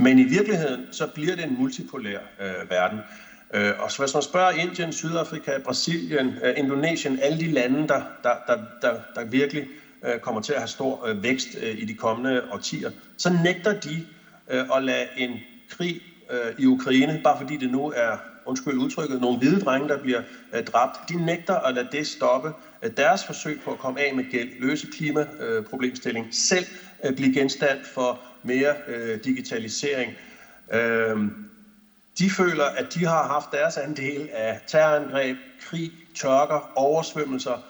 [0.00, 2.98] Men i virkeligheden, så bliver det en multipolær øh, verden.
[3.54, 8.02] Øh, og så hvis man spørger Indien, Sydafrika, Brasilien, øh, Indonesien, alle de lande, der,
[8.22, 9.66] der, der, der, der virkelig
[10.04, 13.80] øh, kommer til at have stor øh, vækst øh, i de kommende årtier, så nægter
[13.80, 14.06] de
[14.50, 15.30] øh, at lade en
[15.70, 20.02] krig øh, i Ukraine, bare fordi det nu er, undskyld udtrykket, nogle hvide drenge, der
[20.02, 20.22] bliver
[20.54, 21.08] øh, dræbt.
[21.08, 24.48] De nægter at lade det stoppe øh, deres forsøg på at komme af med gæld,
[24.60, 26.64] løse klimaproblemstilling, øh, selv
[27.04, 30.12] øh, blive genstand for mere øh, digitalisering.
[30.72, 31.18] Øh,
[32.18, 37.64] de føler, at de har haft deres andel af terrorangreb, krig, tørker, oversvømmelser.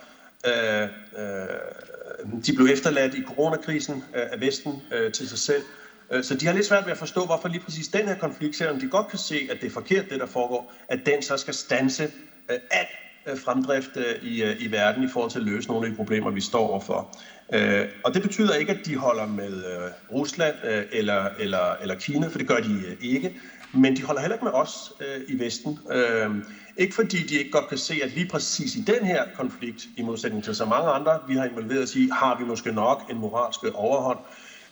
[0.47, 5.63] Øh, øh, de blev efterladt i coronakrisen øh, af Vesten øh, til sig selv.
[6.11, 8.57] Øh, så de har lidt svært ved at forstå, hvorfor lige præcis den her konflikt,
[8.57, 11.37] selvom de godt kan se, at det er forkert, det der foregår, at den så
[11.37, 12.05] skal stanse
[12.51, 12.89] øh, alt
[13.27, 15.97] øh, fremdrift øh, i, øh, i verden i forhold til at løse nogle af de
[15.97, 17.17] problemer, vi står overfor.
[17.55, 21.95] Øh, og det betyder ikke, at de holder med øh, Rusland øh, eller, eller, eller
[21.95, 23.33] Kina, for det gør de øh, ikke.
[23.75, 25.79] Men de holder heller ikke med os øh, i Vesten.
[25.93, 26.31] Øh,
[26.77, 30.03] ikke fordi de ikke godt kan se, at lige præcis i den her konflikt, i
[30.03, 33.19] modsætning til så mange andre, vi har involveret os i, har vi måske nok en
[33.19, 34.19] moralsk øh, overhånd.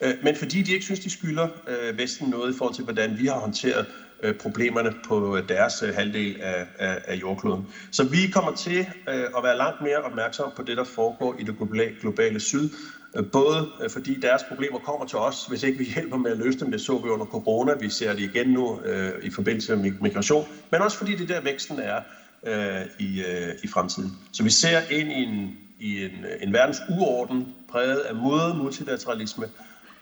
[0.01, 3.19] øh, men fordi de ikke synes, de skylder øh, Vesten noget i forhold til, hvordan
[3.19, 3.87] vi har håndteret
[4.23, 7.67] øh, problemerne på øh, deres øh, halvdel af, af, af jordkloden.
[7.91, 8.79] Så vi kommer til
[9.09, 12.71] øh, at være langt mere opmærksomme på det, der foregår i det globale, globale syd,
[13.17, 16.39] øh, både øh, fordi deres problemer kommer til os, hvis ikke vi hjælper med at
[16.39, 16.71] løse dem.
[16.71, 20.47] Det så vi under corona, vi ser det igen nu øh, i forbindelse med migration,
[20.71, 22.01] men også fordi det der væksten er
[22.47, 24.19] øh, i, øh, i fremtiden.
[24.33, 29.47] Så vi ser ind i en, i en, en verdens uorden præget af mod multilateralisme,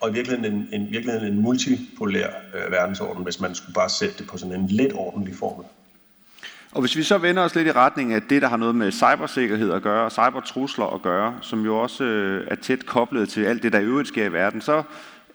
[0.00, 4.14] og i virkeligheden en, en, virkeligheden en multipolær øh, verdensorden, hvis man skulle bare sætte
[4.18, 5.66] det på sådan en lidt ordentlig formel.
[6.72, 8.92] Og hvis vi så vender os lidt i retning af det, der har noget med
[8.92, 13.44] cybersikkerhed at gøre, og cybertrusler at gøre, som jo også øh, er tæt koblet til
[13.44, 14.82] alt det, der i øvrigt sker i verden, så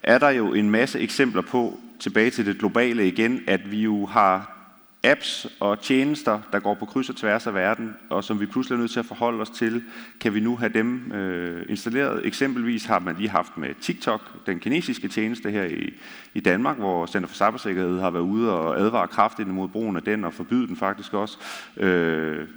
[0.04, 4.06] er der jo en masse eksempler på, tilbage til det globale igen, at vi jo
[4.06, 4.61] har
[5.04, 8.76] apps og tjenester, der går på kryds og tværs af verden, og som vi pludselig
[8.76, 9.84] er nødt til at forholde os til,
[10.20, 12.26] kan vi nu have dem øh, installeret.
[12.26, 15.94] Eksempelvis har man lige haft med TikTok, den kinesiske tjeneste her i,
[16.34, 20.04] i Danmark, hvor Center for Cybersikkerhed har været ude og advare kraftigt imod brugen af
[20.04, 21.38] den, og forbyde den faktisk også.
[21.78, 22.48] Øh,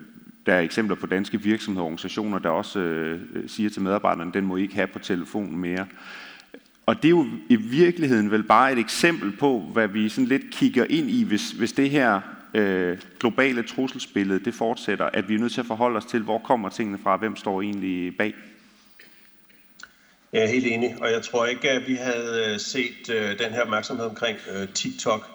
[0.46, 4.34] der er eksempler på danske virksomheder og organisationer, der også øh, siger til medarbejderne, at
[4.34, 5.86] den må I ikke have på telefonen mere.
[6.86, 10.50] Og det er jo i virkeligheden vel bare et eksempel på, hvad vi sådan lidt
[10.50, 12.20] kigger ind i, hvis, hvis det her
[12.54, 16.38] øh, globale trusselsbillede det fortsætter, at vi er nødt til at forholde os til, hvor
[16.38, 18.34] kommer tingene fra, hvem står egentlig bag.
[20.32, 23.52] Jeg er helt enig, og jeg tror ikke, at vi havde øh, set øh, den
[23.52, 25.30] her opmærksomhed omkring øh, TikTok,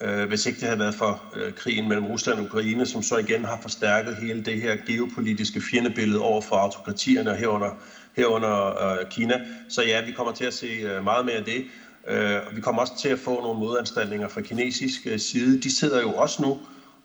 [0.00, 3.16] øh, hvis ikke det havde været for øh, krigen mellem Rusland og Ukraine, som så
[3.16, 7.70] igen har forstærket hele det her geopolitiske fjendebillede over for autokratierne herunder,
[8.16, 9.40] herunder øh, Kina.
[9.68, 11.64] Så ja, vi kommer til at se øh, meget mere af det.
[12.08, 15.62] Øh, vi kommer også til at få nogle modanstaltninger fra kinesisk øh, side.
[15.62, 16.58] De sidder jo også nu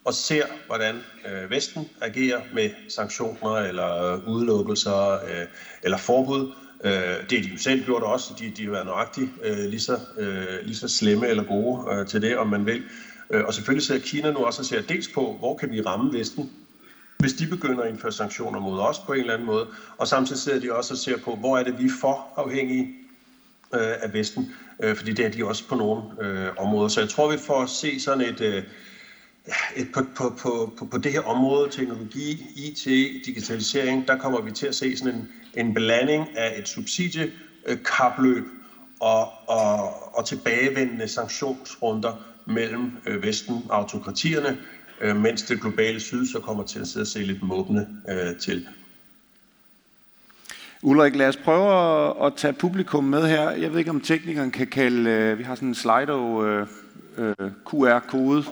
[0.06, 5.46] og ser, hvordan øh, Vesten agerer med sanktioner eller øh, udelukkelser øh,
[5.84, 6.52] eller forbud.
[6.84, 6.92] Øh,
[7.30, 8.34] det har de jo selv gjort også.
[8.40, 12.08] De, de har været nøjagtigt øh, lige, så, øh, lige så slemme eller gode øh,
[12.08, 12.84] til det, om man vil.
[13.30, 16.14] Øh, og selvfølgelig ser Kina nu også og ser dels på, hvor kan vi ramme
[16.14, 16.52] Vesten,
[17.20, 19.68] hvis de begynder at indføre sanktioner mod os på en eller anden måde.
[19.98, 23.03] Og samtidig ser de også og ser på, hvor er det, vi er for afhængige
[23.74, 24.52] øh, af Vesten,
[24.84, 26.88] øh, fordi det er de også på nogle øh, områder.
[26.88, 28.64] Så jeg tror, vi får at se sådan et, øh,
[29.76, 32.86] et på, på, på, på, på det her område, teknologi, IT,
[33.26, 38.50] digitalisering, der kommer vi til at se sådan en, en blanding af et subsidiekapløb øh,
[39.00, 44.58] og, og, og tilbagevendende sanktionsrunder mellem øh, Vesten og autokratierne,
[45.02, 48.38] øh, mens det globale syd så kommer til at sidde og se lidt måbne øh,
[48.40, 48.68] til.
[50.86, 53.52] Ulrik, lad os prøve at, at tage publikum med her.
[53.52, 56.68] Jeg ved ikke, om teknikeren kan kalde, øh, vi har sådan en Slido øh,
[57.18, 57.34] øh,
[57.66, 58.44] QR-kode,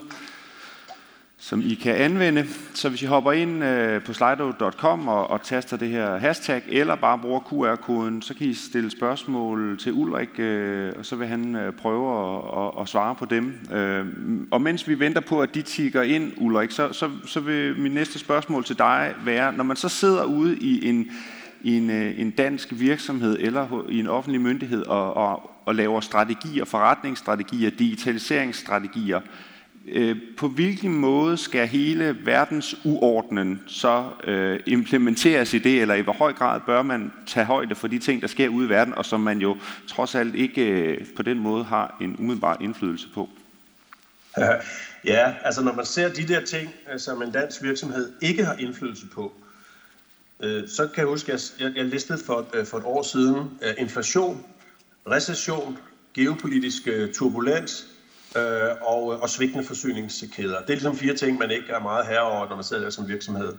[1.37, 2.45] som I kan anvende.
[2.73, 6.95] Så hvis I hopper ind øh, på slido.com og, og taster det her hashtag, eller
[6.95, 11.55] bare bruger QR-koden, så kan I stille spørgsmål til Ulrik, øh, og så vil han
[11.55, 13.59] øh, prøve at, at, at svare på dem.
[13.73, 14.05] Øh,
[14.51, 17.91] og mens vi venter på, at de tigger ind, Ulrik, så, så, så vil min
[17.91, 21.11] næste spørgsmål til dig være, når man så sidder ude i en
[21.63, 26.01] i en, øh, en dansk virksomhed eller i en offentlig myndighed og, og, og laver
[26.01, 29.21] strategier, forretningsstrategier, digitaliseringsstrategier,
[29.87, 36.01] øh, på hvilken måde skal hele verdens uordnen så øh, implementeres i det, eller i
[36.01, 38.93] hvor høj grad bør man tage højde for de ting, der sker ude i verden,
[38.93, 43.07] og som man jo trods alt ikke øh, på den måde har en umiddelbar indflydelse
[43.13, 43.29] på?
[45.05, 48.55] Ja, altså når man ser de der ting, øh, som en dansk virksomhed ikke har
[48.59, 49.50] indflydelse på, Øh,
[50.43, 53.59] Øh, så kan jeg huske, at jeg, jeg listede for, øh, for et år siden
[53.61, 54.45] øh, inflation,
[55.07, 55.77] recession,
[56.13, 57.87] geopolitisk øh, turbulens
[58.37, 58.41] øh,
[58.81, 60.59] og, og svigtende forsyningskæder.
[60.59, 62.89] Det er ligesom fire ting, man ikke er meget herre over, når man sidder der
[62.89, 63.53] som virksomhed.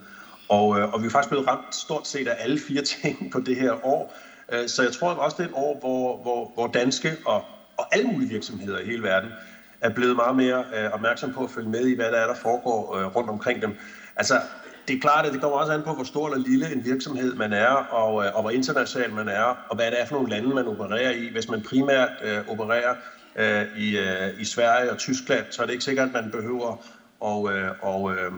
[0.49, 3.55] Og, og vi er faktisk blevet ramt stort set af alle fire ting på det
[3.55, 4.15] her år.
[4.67, 7.45] Så jeg tror også, det er et år, hvor, hvor, hvor danske og,
[7.77, 9.29] og alle mulige virksomheder i hele verden
[9.81, 13.09] er blevet meget mere opmærksom på at følge med i, hvad der er, der foregår
[13.09, 13.75] rundt omkring dem.
[14.15, 14.41] Altså,
[14.87, 17.35] det er klart, at det kommer også an på, hvor stor eller lille en virksomhed
[17.35, 20.29] man er, og, øh, og hvor international man er, og hvad det er for nogle
[20.29, 21.29] lande, man opererer i.
[21.31, 22.95] Hvis man primært øh, opererer
[23.35, 26.71] øh, i, øh, i Sverige og Tyskland, så er det ikke sikkert, at man behøver
[27.25, 28.31] at, øh, og, øh,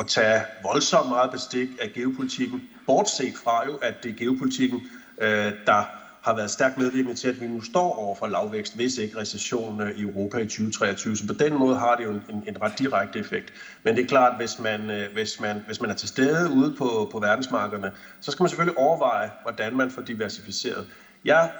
[0.00, 4.80] at tage voldsomt meget bestik af geopolitikken, bortset fra jo, at det er geopolitikken,
[5.20, 8.98] øh, der har været stærkt medvirkende til, at vi nu står over for lavvækst, hvis
[8.98, 11.16] ikke recession øh, i Europa i 2023.
[11.16, 13.52] Så på den måde har det jo en, en ret direkte effekt.
[13.82, 16.74] Men det er klart, hvis man, øh, hvis man, hvis man er til stede ude
[16.78, 20.86] på, på verdensmarkederne, så skal man selvfølgelig overveje, hvordan man får diversificeret.
[21.24, 21.50] Jeg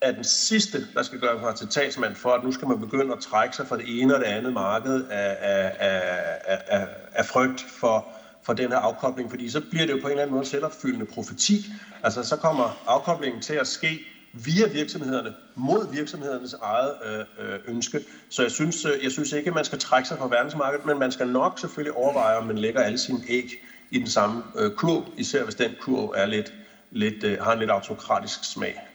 [0.00, 3.12] er den sidste, der skal gøre mig til talsmand for, at nu skal man begynde
[3.12, 7.24] at trække sig fra det ene og det andet marked af, af, af, af, af
[7.24, 8.06] frygt for,
[8.42, 11.06] for den her afkobling, fordi så bliver det jo på en eller anden måde selvopfyldende
[11.06, 11.66] profeti.
[12.02, 14.00] Altså så kommer afkoblingen til at ske
[14.32, 18.00] via virksomhederne, mod virksomhedernes eget øh, øh, ønske.
[18.30, 20.98] Så jeg synes, øh, jeg synes ikke, at man skal trække sig fra verdensmarkedet, men
[20.98, 23.50] man skal nok selvfølgelig overveje, om man lægger alle sine æg
[23.90, 26.52] i den samme øh, kurv, især hvis den kurv er lidt,
[26.90, 28.87] lidt, øh, har en lidt autokratisk smag.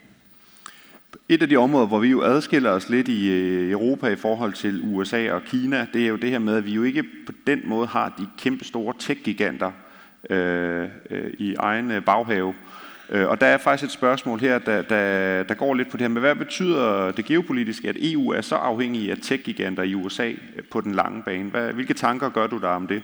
[1.30, 4.54] Et af de områder, hvor vi jo adskiller os lidt i øh, Europa i forhold
[4.54, 7.32] til USA og Kina, det er jo det her med, at vi jo ikke på
[7.48, 9.72] den måde har de kæmpe store tech-giganter
[10.30, 12.54] øh, øh, i egen øh, baghave.
[13.10, 16.08] Og der er faktisk et spørgsmål her, der, der, der går lidt på det her
[16.08, 20.32] med, hvad betyder det geopolitiske, at EU er så afhængig af tech-giganter i USA
[20.72, 21.50] på den lange bane?
[21.50, 23.04] Hvad, hvilke tanker gør du der om det?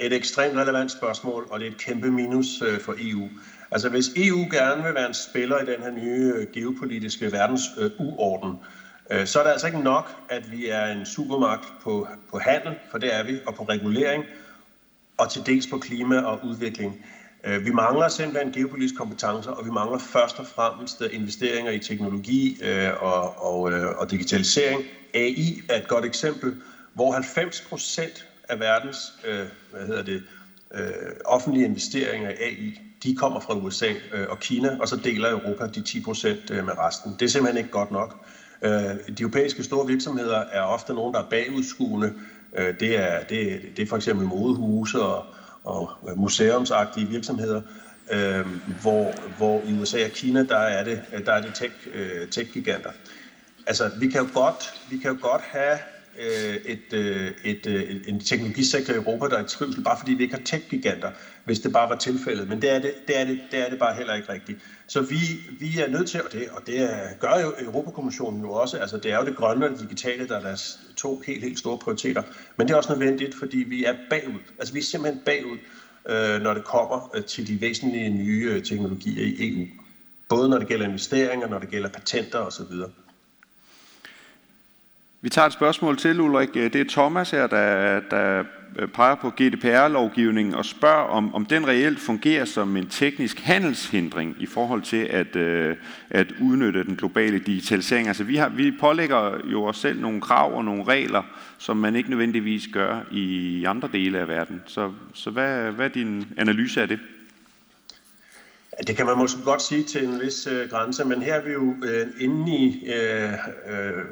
[0.00, 2.46] Et ekstremt relevant spørgsmål, og det er et kæmpe minus
[2.84, 3.28] for EU.
[3.70, 7.62] Altså hvis EU gerne vil være en spiller i den her nye øh, geopolitiske verdens
[7.78, 8.56] øh, uorden,
[9.10, 12.74] øh, så er det altså ikke nok, at vi er en supermagt på, på handel,
[12.90, 14.24] for det er vi, og på regulering,
[15.16, 17.06] og til dels på klima og udvikling.
[17.44, 21.78] Øh, vi mangler simpelthen geopolitiske kompetencer, og vi mangler først og fremmest øh, investeringer i
[21.78, 24.82] teknologi øh, og, og, øh, og digitalisering.
[25.14, 26.56] AI er et godt eksempel,
[26.94, 30.22] hvor 90 procent af verdens øh, hvad hedder det,
[30.74, 30.80] øh,
[31.24, 35.66] offentlige investeringer i AI de kommer fra USA øh, og Kina, og så deler Europa
[35.66, 37.12] de 10 procent øh, med resten.
[37.18, 38.26] Det er simpelthen ikke godt nok.
[38.62, 38.70] Øh,
[39.18, 42.12] de europæiske store virksomheder er ofte nogen, der er bagudskuende.
[42.80, 45.24] Det, er, det, det er for eksempel modehuse og,
[45.64, 47.62] og museumsagtige virksomheder,
[48.12, 48.46] øh,
[48.82, 52.90] hvor, hvor i USA og Kina, der er det, der er det tech, øh, tech-giganter.
[53.66, 55.78] Altså, vi kan jo godt, vi kan jo godt have
[56.18, 60.12] øh, et, øh, et, øh, en teknologisektor i Europa, der er i trivsel, bare fordi
[60.12, 61.10] vi ikke har tech-giganter,
[61.48, 62.48] hvis det bare var tilfældet.
[62.48, 64.58] Men det er det, det, er det, det, er det bare heller ikke rigtigt.
[64.86, 65.16] Så vi,
[65.60, 69.12] vi er nødt til, og det, og det gør jo Europakommissionen jo også, altså det
[69.12, 72.22] er jo det grønne og det digitale, der er deres to helt, helt store prioriteter.
[72.56, 74.40] Men det er også nødvendigt, fordi vi er bagud.
[74.58, 75.58] Altså vi er simpelthen bagud,
[76.08, 79.66] øh, når det kommer øh, til de væsentlige nye øh, teknologier i EU.
[80.28, 82.72] Både når det gælder investeringer, når det gælder patenter osv.
[85.20, 86.54] Vi tager et spørgsmål til, Ulrik.
[86.54, 88.44] Det er Thomas her, der, der
[88.78, 94.36] øh, peger på GDPR-lovgivningen og spørger, om, om den reelt fungerer som en teknisk handelshindring
[94.40, 95.76] i forhold til at, øh,
[96.10, 98.08] at udnytte den globale digitalisering.
[98.08, 101.22] Altså vi, har, vi pålægger jo os selv nogle krav og nogle regler,
[101.58, 104.62] som man ikke nødvendigvis gør i andre dele af verden.
[104.66, 106.98] Så, så hvad, hvad er din analyse af det?
[108.86, 111.52] Det kan man måske godt sige til en vis øh, grænse, men her er vi
[111.52, 114.04] jo øh, inde i øh, øh,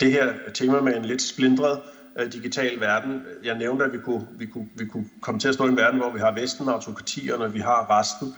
[0.00, 1.80] det her tema med en lidt splindret
[2.18, 3.22] øh, digital verden.
[3.44, 5.76] Jeg nævnte, at vi kunne, vi, kunne, vi kunne komme til at stå i en
[5.76, 8.34] verden, hvor vi har Vesten, autokratierne, vi har resten,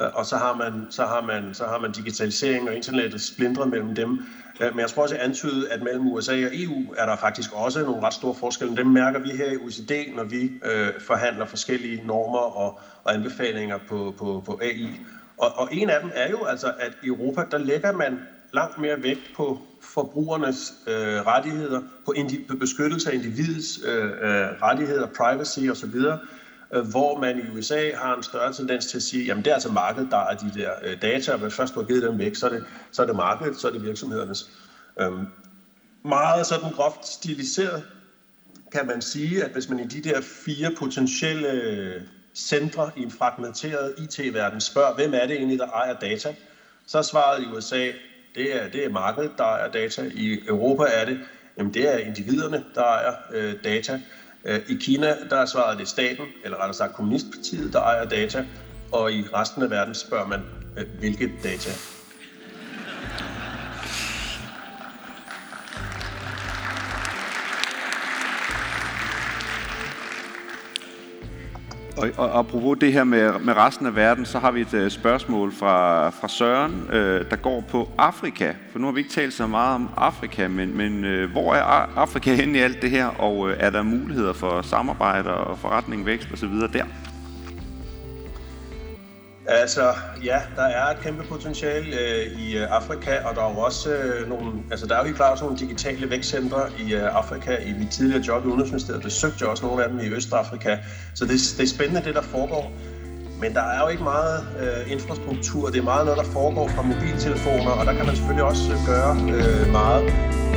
[0.00, 3.68] øh, og så har, man, så, har man, så har man digitalisering og internettet splindret
[3.68, 4.18] mellem dem.
[4.60, 7.50] Øh, men jeg tror også at antyde, at mellem USA og EU er der faktisk
[7.52, 8.76] også nogle ret store forskelle.
[8.76, 13.78] Dem mærker vi her i OECD, når vi øh, forhandler forskellige normer og, og anbefalinger
[13.88, 15.00] på, på, på AI.
[15.40, 18.18] Og, og en af dem er jo altså, at i Europa, der lægger man
[18.52, 24.10] langt mere vægt på forbrugernes øh, rettigheder, på, indi- på beskyttelse af individets øh, øh,
[24.62, 25.94] rettigheder, privacy osv.,
[26.74, 29.54] øh, hvor man i USA har en større tendens til at sige, jamen det er
[29.54, 32.18] altså markedet, der er de der øh, data, og hvis først du har givet dem
[32.18, 34.50] væk, så er det, så er det markedet, så er det virksomhedernes.
[35.00, 35.12] Øh,
[36.04, 37.82] meget sådan groft stiliseret
[38.72, 43.94] kan man sige, at hvis man i de der fire potentielle centre i en fragmenteret
[43.98, 46.34] IT-verden spørger, hvem er det egentlig, der ejer data,
[46.86, 47.86] så er svaret i USA,
[48.34, 50.10] det er, det er markedet, der ejer data.
[50.14, 51.20] I Europa er det,
[51.58, 54.00] jamen det er individerne, der ejer øh, data.
[54.44, 58.46] Øh, I Kina, der er svaret det staten, eller rettere sagt kommunistpartiet, der ejer data.
[58.92, 60.40] Og i resten af verden spørger man,
[60.76, 61.70] øh, hvilke data
[72.00, 74.88] Og, og apropos det her med, med resten af verden, så har vi et uh,
[74.88, 76.94] spørgsmål fra, fra Søren, uh,
[77.30, 78.52] der går på Afrika.
[78.72, 81.62] For nu har vi ikke talt så meget om Afrika, men, men uh, hvor er
[81.96, 86.06] Afrika henne i alt det her, og uh, er der muligheder for samarbejde og forretning,
[86.06, 86.54] vækst osv.
[86.72, 86.84] der?
[89.50, 93.58] Altså, ja, der er et kæmpe potentiale øh, i øh, Afrika, og der er jo
[93.58, 97.56] også øh, nogle, altså der er jo helt klart nogle digitale vækstcentre i øh, Afrika.
[97.56, 100.76] I mit tidligere job i Udenrigsministeriet besøgte jeg også nogle af dem i Østafrika.
[101.14, 102.72] Så det, det er spændende, det der foregår.
[103.40, 105.68] Men der er jo ikke meget øh, infrastruktur.
[105.68, 108.78] Det er meget noget, der foregår fra mobiltelefoner, og der kan man selvfølgelig også øh,
[108.86, 110.04] gøre øh, meget.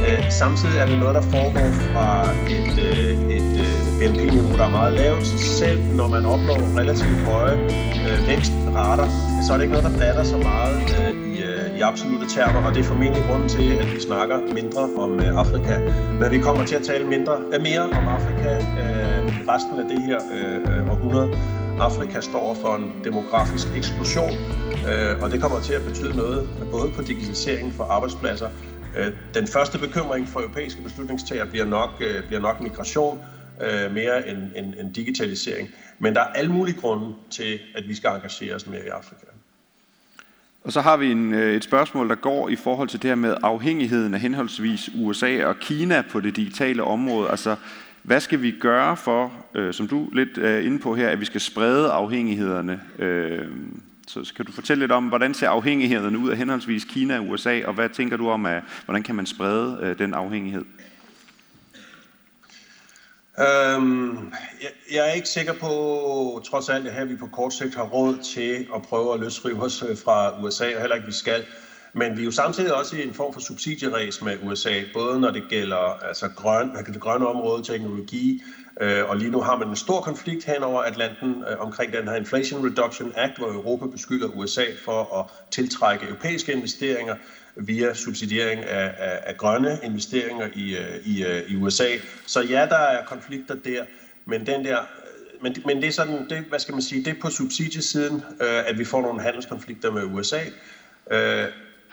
[0.07, 2.07] Øh, samtidig er det noget, der foregår fra
[2.57, 5.25] et, øh, et øh, BNP-niveau, der er meget lavt.
[5.25, 7.57] Så selv når man opnår relativt høje
[8.07, 9.07] øh, parter,
[9.45, 12.61] så er det ikke noget, der batter så meget øh, i, øh, i absolute termer,
[12.67, 15.75] og det er formentlig grunden til, at vi snakker mindre om øh, Afrika.
[16.19, 18.51] Men vi kommer til at tale mindre, øh, mere om Afrika
[18.81, 19.19] øh,
[19.51, 21.29] resten af det her øh, øh århundrede.
[21.79, 24.33] Afrika står for en demografisk eksplosion,
[24.89, 28.49] øh, og det kommer til at betyde noget både på digitalisering for arbejdspladser.
[28.97, 31.89] Øh, den første bekymring for europæiske beslutningstager bliver nok,
[32.27, 33.19] bliver nok migration,
[33.61, 35.69] øh, mere end, end, end digitalisering.
[35.99, 39.25] Men der er alle mulige grunde til, at vi skal engagere os mere i Afrika.
[40.63, 43.15] Og så har vi en, øh, et spørgsmål, der går i forhold til det her
[43.15, 47.29] med afhængigheden af henholdsvis USA og Kina på det digitale område.
[47.29, 47.55] Altså,
[48.03, 51.25] hvad skal vi gøre for, øh, som du lidt er inde på her, at vi
[51.25, 52.81] skal sprede afhængighederne?
[52.99, 53.47] Øh,
[54.07, 57.61] så skal du fortælle lidt om, hvordan ser afhængighederne ud af henholdsvis Kina og USA,
[57.65, 60.65] og hvad tænker du om, at, hvordan kan man sprede øh, den afhængighed?
[63.39, 67.83] Øhm, jeg, jeg er ikke sikker på, trods alt, at vi på kort sigt har
[67.83, 71.45] råd til at prøve at løsrive os øh, fra USA, og heller ikke vi skal.
[71.93, 75.31] Men vi er jo samtidig også i en form for subsidieræs med USA, både når
[75.31, 78.41] det gælder altså grøn, det grønne område, teknologi,
[78.81, 82.07] øh, og lige nu har man en stor konflikt hen over Atlanten øh, omkring den
[82.07, 87.15] her Inflation Reduction Act, hvor Europa beskylder USA for at tiltrække europæiske investeringer
[87.55, 91.87] via subsidiering af, af, af grønne investeringer i, øh, i, øh, i USA.
[92.25, 93.83] Så ja, der er konflikter der,
[94.25, 97.11] men den der øh, men, men det er sådan, det, hvad skal man sige, det
[97.17, 100.39] er på subsidiesiden, øh, at vi får nogle handelskonflikter med USA.
[101.11, 101.45] Øh,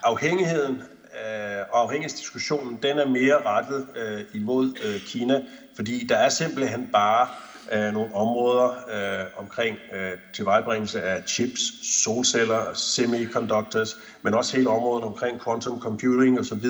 [0.03, 5.43] afhængigheden øh, og afhængighedsdiskussionen, den er mere rettet øh, imod øh, Kina,
[5.77, 7.29] fordi der er simpelthen bare
[7.73, 11.61] øh, nogle områder øh, omkring øh, tilvejebringelse af chips,
[12.05, 16.67] solceller, semiconductors, men også hele området omkring quantum computing osv.,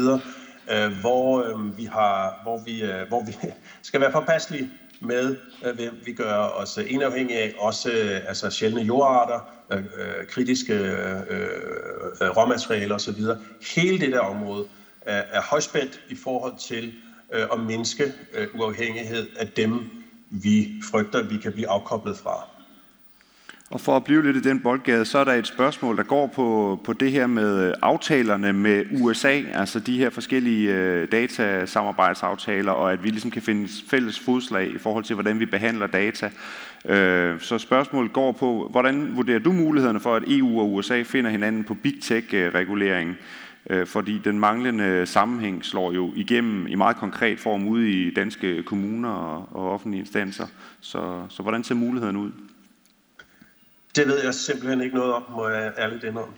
[0.70, 3.36] øh, hvor, øh, vi har, hvor, vi, øh, hvor vi
[3.82, 4.70] skal være påpasselige
[5.00, 5.36] med,
[5.66, 9.40] øh, hvem vi gør os indafhængige af, også øh, altså sjældne jordarter,
[9.72, 13.22] øh, øh kritiske øh, øh, råmaterialer osv.
[13.74, 14.64] Hele det der område
[15.02, 16.94] er, er højspændt i forhold til
[17.32, 19.99] øh, at mindske øh, uafhængighed af dem,
[20.30, 22.48] vi frygter, vi kan blive afkoblet fra.
[23.70, 26.26] Og for at blive lidt i den boldgade, så er der et spørgsmål, der går
[26.26, 32.72] på, på det her med øh, aftalerne med USA, altså de her forskellige øh, datasamarbejdsaftaler,
[32.72, 36.30] og at vi ligesom kan finde fælles fodslag i forhold til, hvordan vi behandler data.
[36.84, 41.30] Øh, så spørgsmålet går på, hvordan vurderer du mulighederne for, at EU og USA finder
[41.30, 43.14] hinanden på big tech-reguleringen?
[43.14, 48.14] Øh, Øh, fordi den manglende sammenhæng slår jo igennem i meget konkret form ude i
[48.14, 50.46] danske kommuner og, og offentlige instanser.
[50.80, 52.30] Så, så hvordan ser muligheden ud?
[53.96, 56.34] Det ved jeg simpelthen ikke noget om, må jeg ærligt indrømme.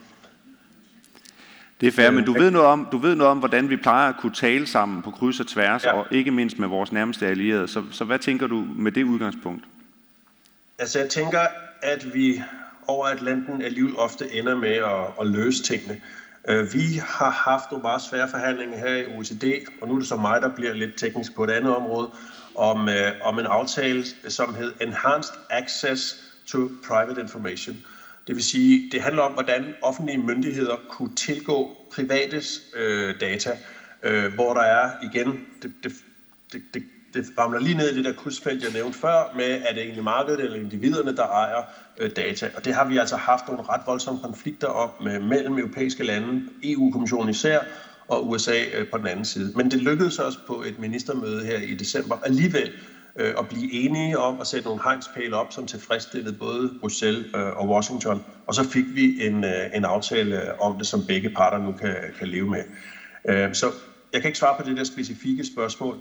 [1.81, 4.09] Det er fair, men du ved, noget om, du ved noget om, hvordan vi plejer
[4.09, 5.93] at kunne tale sammen på kryds og tværs, ja.
[5.93, 7.67] og ikke mindst med vores nærmeste allierede.
[7.67, 9.63] Så, så hvad tænker du med det udgangspunkt?
[10.79, 11.39] Altså jeg tænker,
[11.81, 12.41] at vi
[12.87, 16.01] over Atlanten alligevel ofte ender med at, at løse tingene.
[16.49, 19.43] Øh, vi har haft nogle meget svære forhandlinger her i OECD,
[19.81, 22.09] og nu er det så mig, der bliver lidt teknisk på et andet område,
[22.55, 27.75] om, øh, om en aftale, som hed Enhanced Access to Private Information.
[28.27, 33.57] Det vil sige, det handler om, hvordan offentlige myndigheder kunne tilgå privates øh, data,
[34.03, 35.93] øh, hvor der er igen, det, det,
[36.53, 36.83] det, det,
[37.13, 40.03] det ramler lige ned i det der krydsfelt, jeg nævnte før, med er det egentlig
[40.03, 41.63] markedet eller individerne, der ejer øh,
[41.97, 42.49] Øh, data.
[42.55, 46.41] Og det har vi altså haft nogle ret voldsomme konflikter om med, mellem europæiske lande,
[46.63, 47.59] EU-kommissionen især,
[48.07, 49.53] og USA øh, på den anden side.
[49.55, 52.71] Men det lykkedes os på et ministermøde her i december alligevel
[53.19, 57.69] øh, at blive enige om at sætte nogle hegnspæle op, som tilfredsstillede både Bruxelles og
[57.69, 58.23] Washington.
[58.47, 62.27] Og så fik vi en, en aftale om det, som begge parter nu kan, kan
[62.27, 62.63] leve med.
[63.53, 63.71] Så
[64.13, 65.97] jeg kan ikke svare på det der specifikke spørgsmål.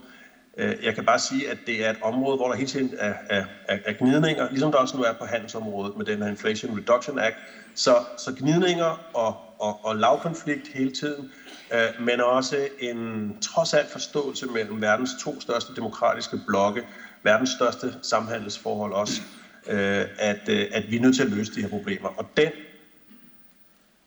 [0.58, 3.14] Øh, jeg kan bare sige, at det er et område, hvor der hele tiden er,
[3.28, 6.78] er, er, er gnidninger, ligesom der også nu er på handelsområdet med den her Inflation
[6.78, 7.36] Reduction Act.
[7.74, 11.30] Så, så gnidninger og, og, og lavkonflikt hele tiden,
[11.74, 16.82] øh, men også en trods alt forståelse mellem verdens to største demokratiske blokke,
[17.22, 19.22] verdens største samhandelsforhold også,
[19.66, 22.08] øh, at, øh, at vi er nødt til at løse de her problemer.
[22.08, 22.50] Og den,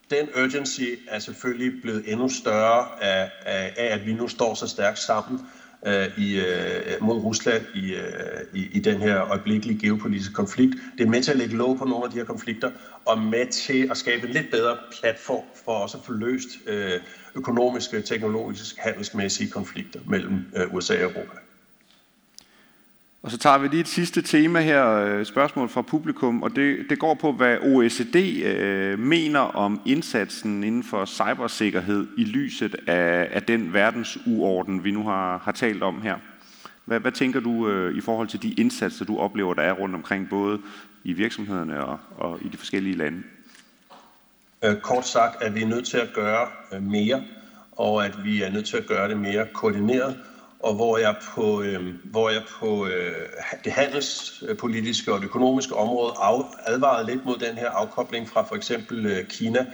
[0.10, 4.68] den urgency er selvfølgelig blevet endnu større af, af, af, at vi nu står så
[4.68, 5.40] stærkt sammen
[5.86, 8.02] øh, i, øh, mod Rusland i, øh,
[8.54, 10.76] i, i den her øjeblikkelige geopolitiske konflikt.
[10.98, 12.72] Det er med til at lægge lov på nogle af de her konflikter,
[13.06, 17.00] og med til at skabe en lidt bedre platform for også at få løst øh,
[17.36, 21.45] økonomiske, teknologiske, handelsmæssige konflikter mellem øh, USA og Europa.
[23.26, 26.86] Og så tager vi lige et sidste tema her, øh, spørgsmål fra publikum, og det,
[26.90, 33.28] det går på, hvad OECD øh, mener om indsatsen inden for cybersikkerhed i lyset af,
[33.32, 36.16] af den verdensuorden, vi nu har, har talt om her.
[36.86, 39.96] Hvad, hvad tænker du øh, i forhold til de indsatser, du oplever, der er rundt
[39.96, 40.60] omkring, både
[41.04, 43.24] i virksomhederne og, og i de forskellige lande?
[44.64, 47.24] Øh, kort sagt, at vi er nødt til at gøre øh, mere,
[47.72, 50.18] og at vi er nødt til at gøre det mere koordineret,
[50.66, 53.30] og hvor jeg på, øh, hvor jeg på øh,
[53.64, 58.56] det handelspolitiske og det økonomiske område af, advarede lidt mod den her afkobling fra for
[58.56, 59.66] eksempel øh, Kina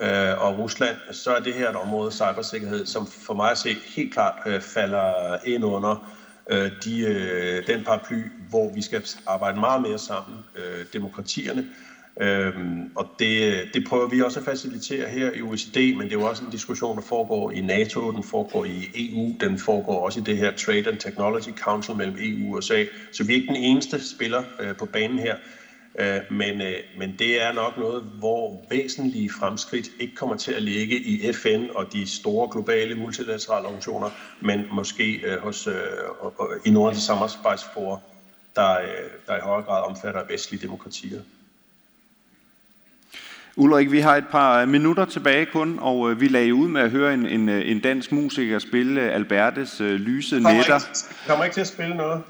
[0.00, 3.76] øh, og Rusland, så er det her et område, cybersikkerhed, som for mig at se
[3.96, 6.12] helt klart øh, falder ind under
[6.50, 11.66] øh, de, øh, den paraply, hvor vi skal arbejde meget mere sammen, øh, demokratierne,
[12.20, 16.20] Øhm, og det, det prøver vi også at facilitere her i OECD, men det er
[16.20, 20.20] jo også en diskussion, der foregår i NATO, den foregår i EU, den foregår også
[20.20, 22.84] i det her Trade and Technology Council mellem EU og USA.
[23.12, 25.36] Så vi er ikke den eneste spiller øh, på banen her,
[26.00, 30.62] øh, men, øh, men det er nok noget, hvor væsentlige fremskridt ikke kommer til at
[30.62, 34.10] ligge i FN og de store globale multilaterale organisationer,
[34.40, 35.74] men måske øh, hos, øh,
[36.64, 37.98] i nogle af de samarbejdsforer,
[38.56, 41.22] der, øh, der i højere grad omfatter vestlige demokratier.
[43.58, 46.90] Ulrik, vi har et par minutter tilbage kun, og øh, vi lagde ud med at
[46.90, 50.76] høre en, en, øh, en dansk musiker spille Albertes uh, Lyse kommer Netter.
[50.76, 52.22] Ikke, kommer ikke til at spille noget.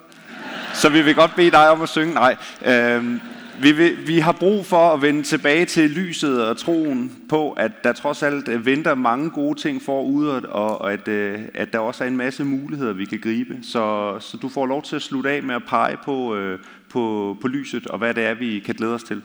[0.74, 2.14] Så vi vil godt bede dig om at synge.
[2.14, 2.36] Nej.
[2.66, 3.20] Øhm,
[3.60, 7.72] vi, vil, vi har brug for at vende tilbage til lyset og troen på, at
[7.84, 11.08] der trods alt venter mange gode ting forud, og, og at,
[11.54, 13.58] at der også er en masse muligheder, vi kan gribe.
[13.62, 16.38] Så, så du får lov til at slutte af med at pege på,
[16.90, 19.22] på, på lyset, og hvad det er, vi kan glæde os til.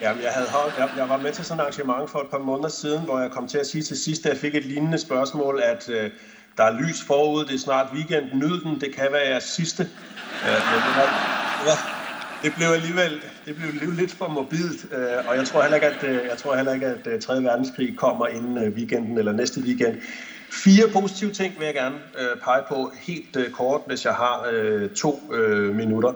[0.00, 2.38] Jamen, jeg, havde holdt, jeg, jeg var med til sådan et arrangement for et par
[2.38, 4.98] måneder siden, hvor jeg kom til at sige til sidst, at jeg fik et lignende
[4.98, 6.10] spørgsmål, at øh,
[6.56, 9.82] der er lys forud, det er snart weekend, nyd den, det kan være jeres sidste.
[9.82, 11.08] Øh, men det, var,
[11.60, 11.78] det, var,
[12.42, 16.04] det blev alligevel det blev lidt for mobilt, øh, og jeg tror heller ikke, at,
[16.04, 17.42] øh, jeg tror heller ikke, at øh, 3.
[17.42, 19.96] verdenskrig kommer inden øh, weekenden eller næste weekend.
[20.50, 24.48] Fire positive ting vil jeg gerne øh, pege på helt øh, kort, hvis jeg har
[24.52, 26.12] øh, to øh, minutter.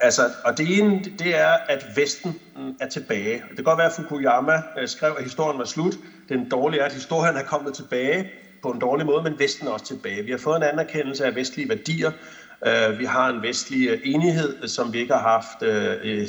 [0.00, 2.36] Altså, og det ene, det er, at Vesten
[2.80, 3.32] er tilbage.
[3.48, 5.94] Det kan godt være, at Fukuyama øh, skrev, at historien var slut.
[6.28, 8.24] Den dårlige er, at historien er kommet tilbage
[8.62, 10.24] på en dårlig måde, men Vesten er også tilbage.
[10.24, 12.10] Vi har fået en anerkendelse af vestlige værdier.
[12.66, 15.60] Øh, vi har en vestlig øh, enighed, som vi ikke har haft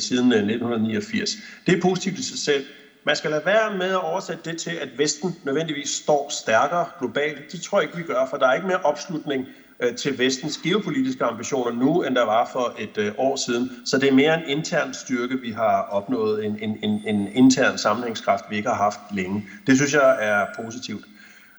[0.01, 1.29] siden 1989.
[1.65, 2.65] Det er positivt i sig selv.
[3.05, 7.51] Man skal lade være med at oversætte det til, at Vesten nødvendigvis står stærkere globalt.
[7.51, 9.45] Det tror jeg ikke, vi gør, for der er ikke mere opslutning
[9.79, 13.71] Øh, til vestens geopolitiske ambitioner nu, end der var for et øh, år siden.
[13.85, 17.77] Så det er mere en intern styrke, vi har opnået, en, en, en, en intern
[17.77, 19.45] sammenhængskraft, vi ikke har haft længe.
[19.67, 21.05] Det synes jeg er positivt.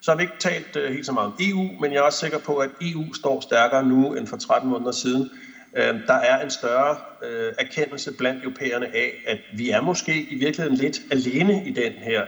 [0.01, 2.19] Så har vi ikke talt øh, helt så meget om EU, men jeg er også
[2.19, 5.31] sikker på, at EU står stærkere nu end for 13 måneder siden.
[5.77, 10.35] Øh, der er en større øh, erkendelse blandt europæerne af, at vi er måske i
[10.35, 12.23] virkeligheden lidt alene i den her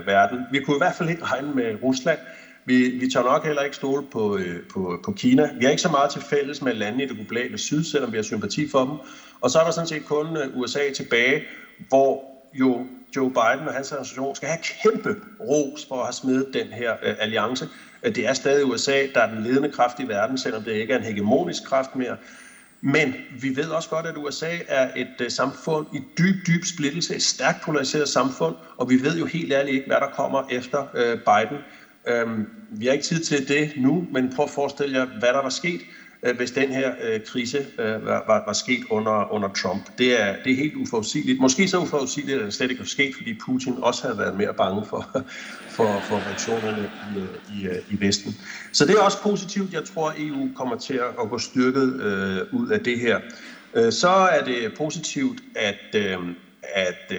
[0.00, 0.38] verden.
[0.50, 2.18] Vi kunne i hvert fald ikke regne med Rusland,
[2.64, 5.50] vi, vi tager nok heller ikke stole på, øh, på, på Kina.
[5.58, 8.16] Vi har ikke så meget til fælles med landene i det globale syd, selvom vi
[8.16, 8.94] har sympati for dem.
[9.40, 11.42] Og så er der sådan set kun øh, USA tilbage,
[11.88, 12.86] hvor jo
[13.16, 16.92] Joe Biden og hans administration skal have kæmpe ros for at have smidt den her
[17.02, 17.68] øh, alliance.
[18.02, 20.92] Øh, det er stadig USA, der er den ledende kraft i verden, selvom det ikke
[20.92, 22.16] er en hegemonisk kraft mere.
[22.80, 27.14] Men vi ved også godt, at USA er et uh, samfund i dyb, dyb splittelse,
[27.14, 30.82] et stærkt polariseret samfund, og vi ved jo helt ærligt ikke, hvad der kommer efter
[30.82, 31.62] uh, Biden.
[32.08, 35.42] Øhm, vi har ikke tid til det nu, men prøv at forestille jer, hvad der
[35.42, 35.80] var sket,
[36.22, 39.98] øh, hvis den her øh, krise øh, var, var, var sket under, under Trump.
[39.98, 41.40] Det er, det er helt uforudsigeligt.
[41.40, 44.54] Måske så uforudsigeligt, at det slet ikke var sket, fordi Putin også havde været mere
[44.54, 45.08] bange for,
[45.76, 47.28] for, for reaktionerne i, øh,
[47.60, 48.36] i, øh, i Vesten.
[48.72, 49.72] Så det er også positivt.
[49.72, 53.20] Jeg tror, at EU kommer til at gå styrket øh, ud af det her.
[53.74, 56.18] Øh, så er det positivt, at, øh,
[56.74, 57.18] at øh,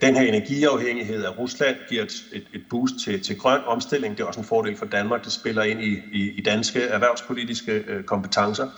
[0.00, 4.16] den her energiafhængighed af Rusland giver et, et, et boost til, til grøn omstilling.
[4.16, 5.24] Det er også en fordel for Danmark.
[5.24, 8.68] Det spiller ind i, i, i danske erhvervspolitiske øh, kompetencer.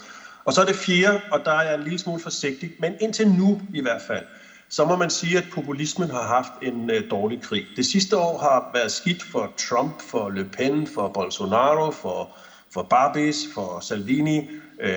[0.45, 3.29] Og så er det fjerde, og der er jeg en lille smule forsigtig, men indtil
[3.29, 4.25] nu i hvert fald,
[4.69, 7.67] så må man sige, at populismen har haft en øh, dårlig krig.
[7.77, 12.37] Det sidste år har været skidt for Trump, for Le Pen, for Bolsonaro, for,
[12.75, 14.49] for Barbis, for Salvini.
[14.81, 14.93] Øh,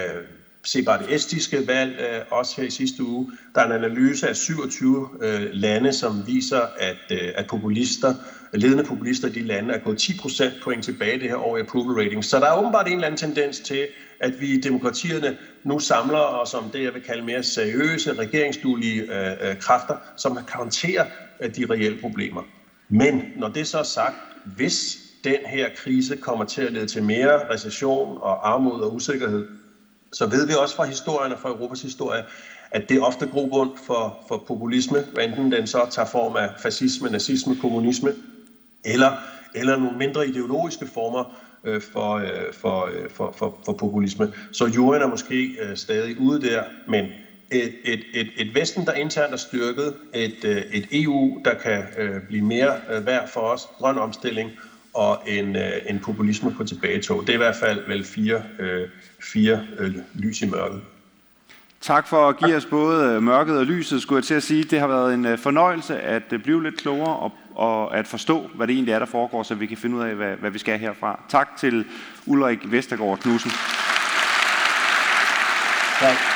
[0.63, 3.31] se bare det estiske valg, øh, også her i sidste uge.
[3.55, 8.13] Der er en analyse af 27 øh, lande, som viser, at, øh, at populister,
[8.53, 11.59] ledende populister i de lande er gået 10 procent point tilbage det her år i
[11.59, 12.25] approval rating.
[12.25, 13.87] Så der er åbenbart en eller anden tendens til,
[14.19, 19.01] at vi i demokratierne nu samler os om det, jeg vil kalde mere seriøse, regeringsduelige
[19.01, 21.05] øh, øh, kræfter, som kan håndtere
[21.41, 22.41] øh, de reelle problemer.
[22.89, 27.03] Men når det så er sagt, hvis den her krise kommer til at lede til
[27.03, 29.47] mere recession og armod og usikkerhed,
[30.13, 32.23] så ved vi også fra historien og fra Europas historie,
[32.71, 37.09] at det er ofte grobund for, for populisme, enten den så tager form af fascisme,
[37.09, 38.13] nazisme, kommunisme,
[38.85, 39.11] eller,
[39.55, 41.23] eller nogle mindre ideologiske former
[41.63, 44.33] øh, for, øh, for, øh, for, for, for populisme.
[44.51, 47.05] Så jorden er måske øh, stadig ude der, men
[47.51, 51.83] et, et, et, et Vesten, der internt er styrket, et, øh, et EU, der kan
[51.97, 54.51] øh, blive mere øh, værd for os, grøn omstilling,
[54.93, 57.21] og en, øh, en populisme på tilbagetog.
[57.21, 58.87] Det er i hvert fald vel fire, øh,
[59.33, 60.81] fire øh, lys i mørket.
[61.81, 64.63] Tak for at give os både øh, mørket og lyset, skulle jeg til at sige.
[64.63, 68.49] Det har været en øh, fornøjelse at øh, blive lidt klogere og, og at forstå,
[68.53, 70.59] hvad det egentlig er, der foregår, så vi kan finde ud af, hvad, hvad vi
[70.59, 71.19] skal herfra.
[71.29, 71.85] Tak til
[72.25, 73.51] Ulrik Vestergaard Knudsen.
[75.99, 76.32] Tak.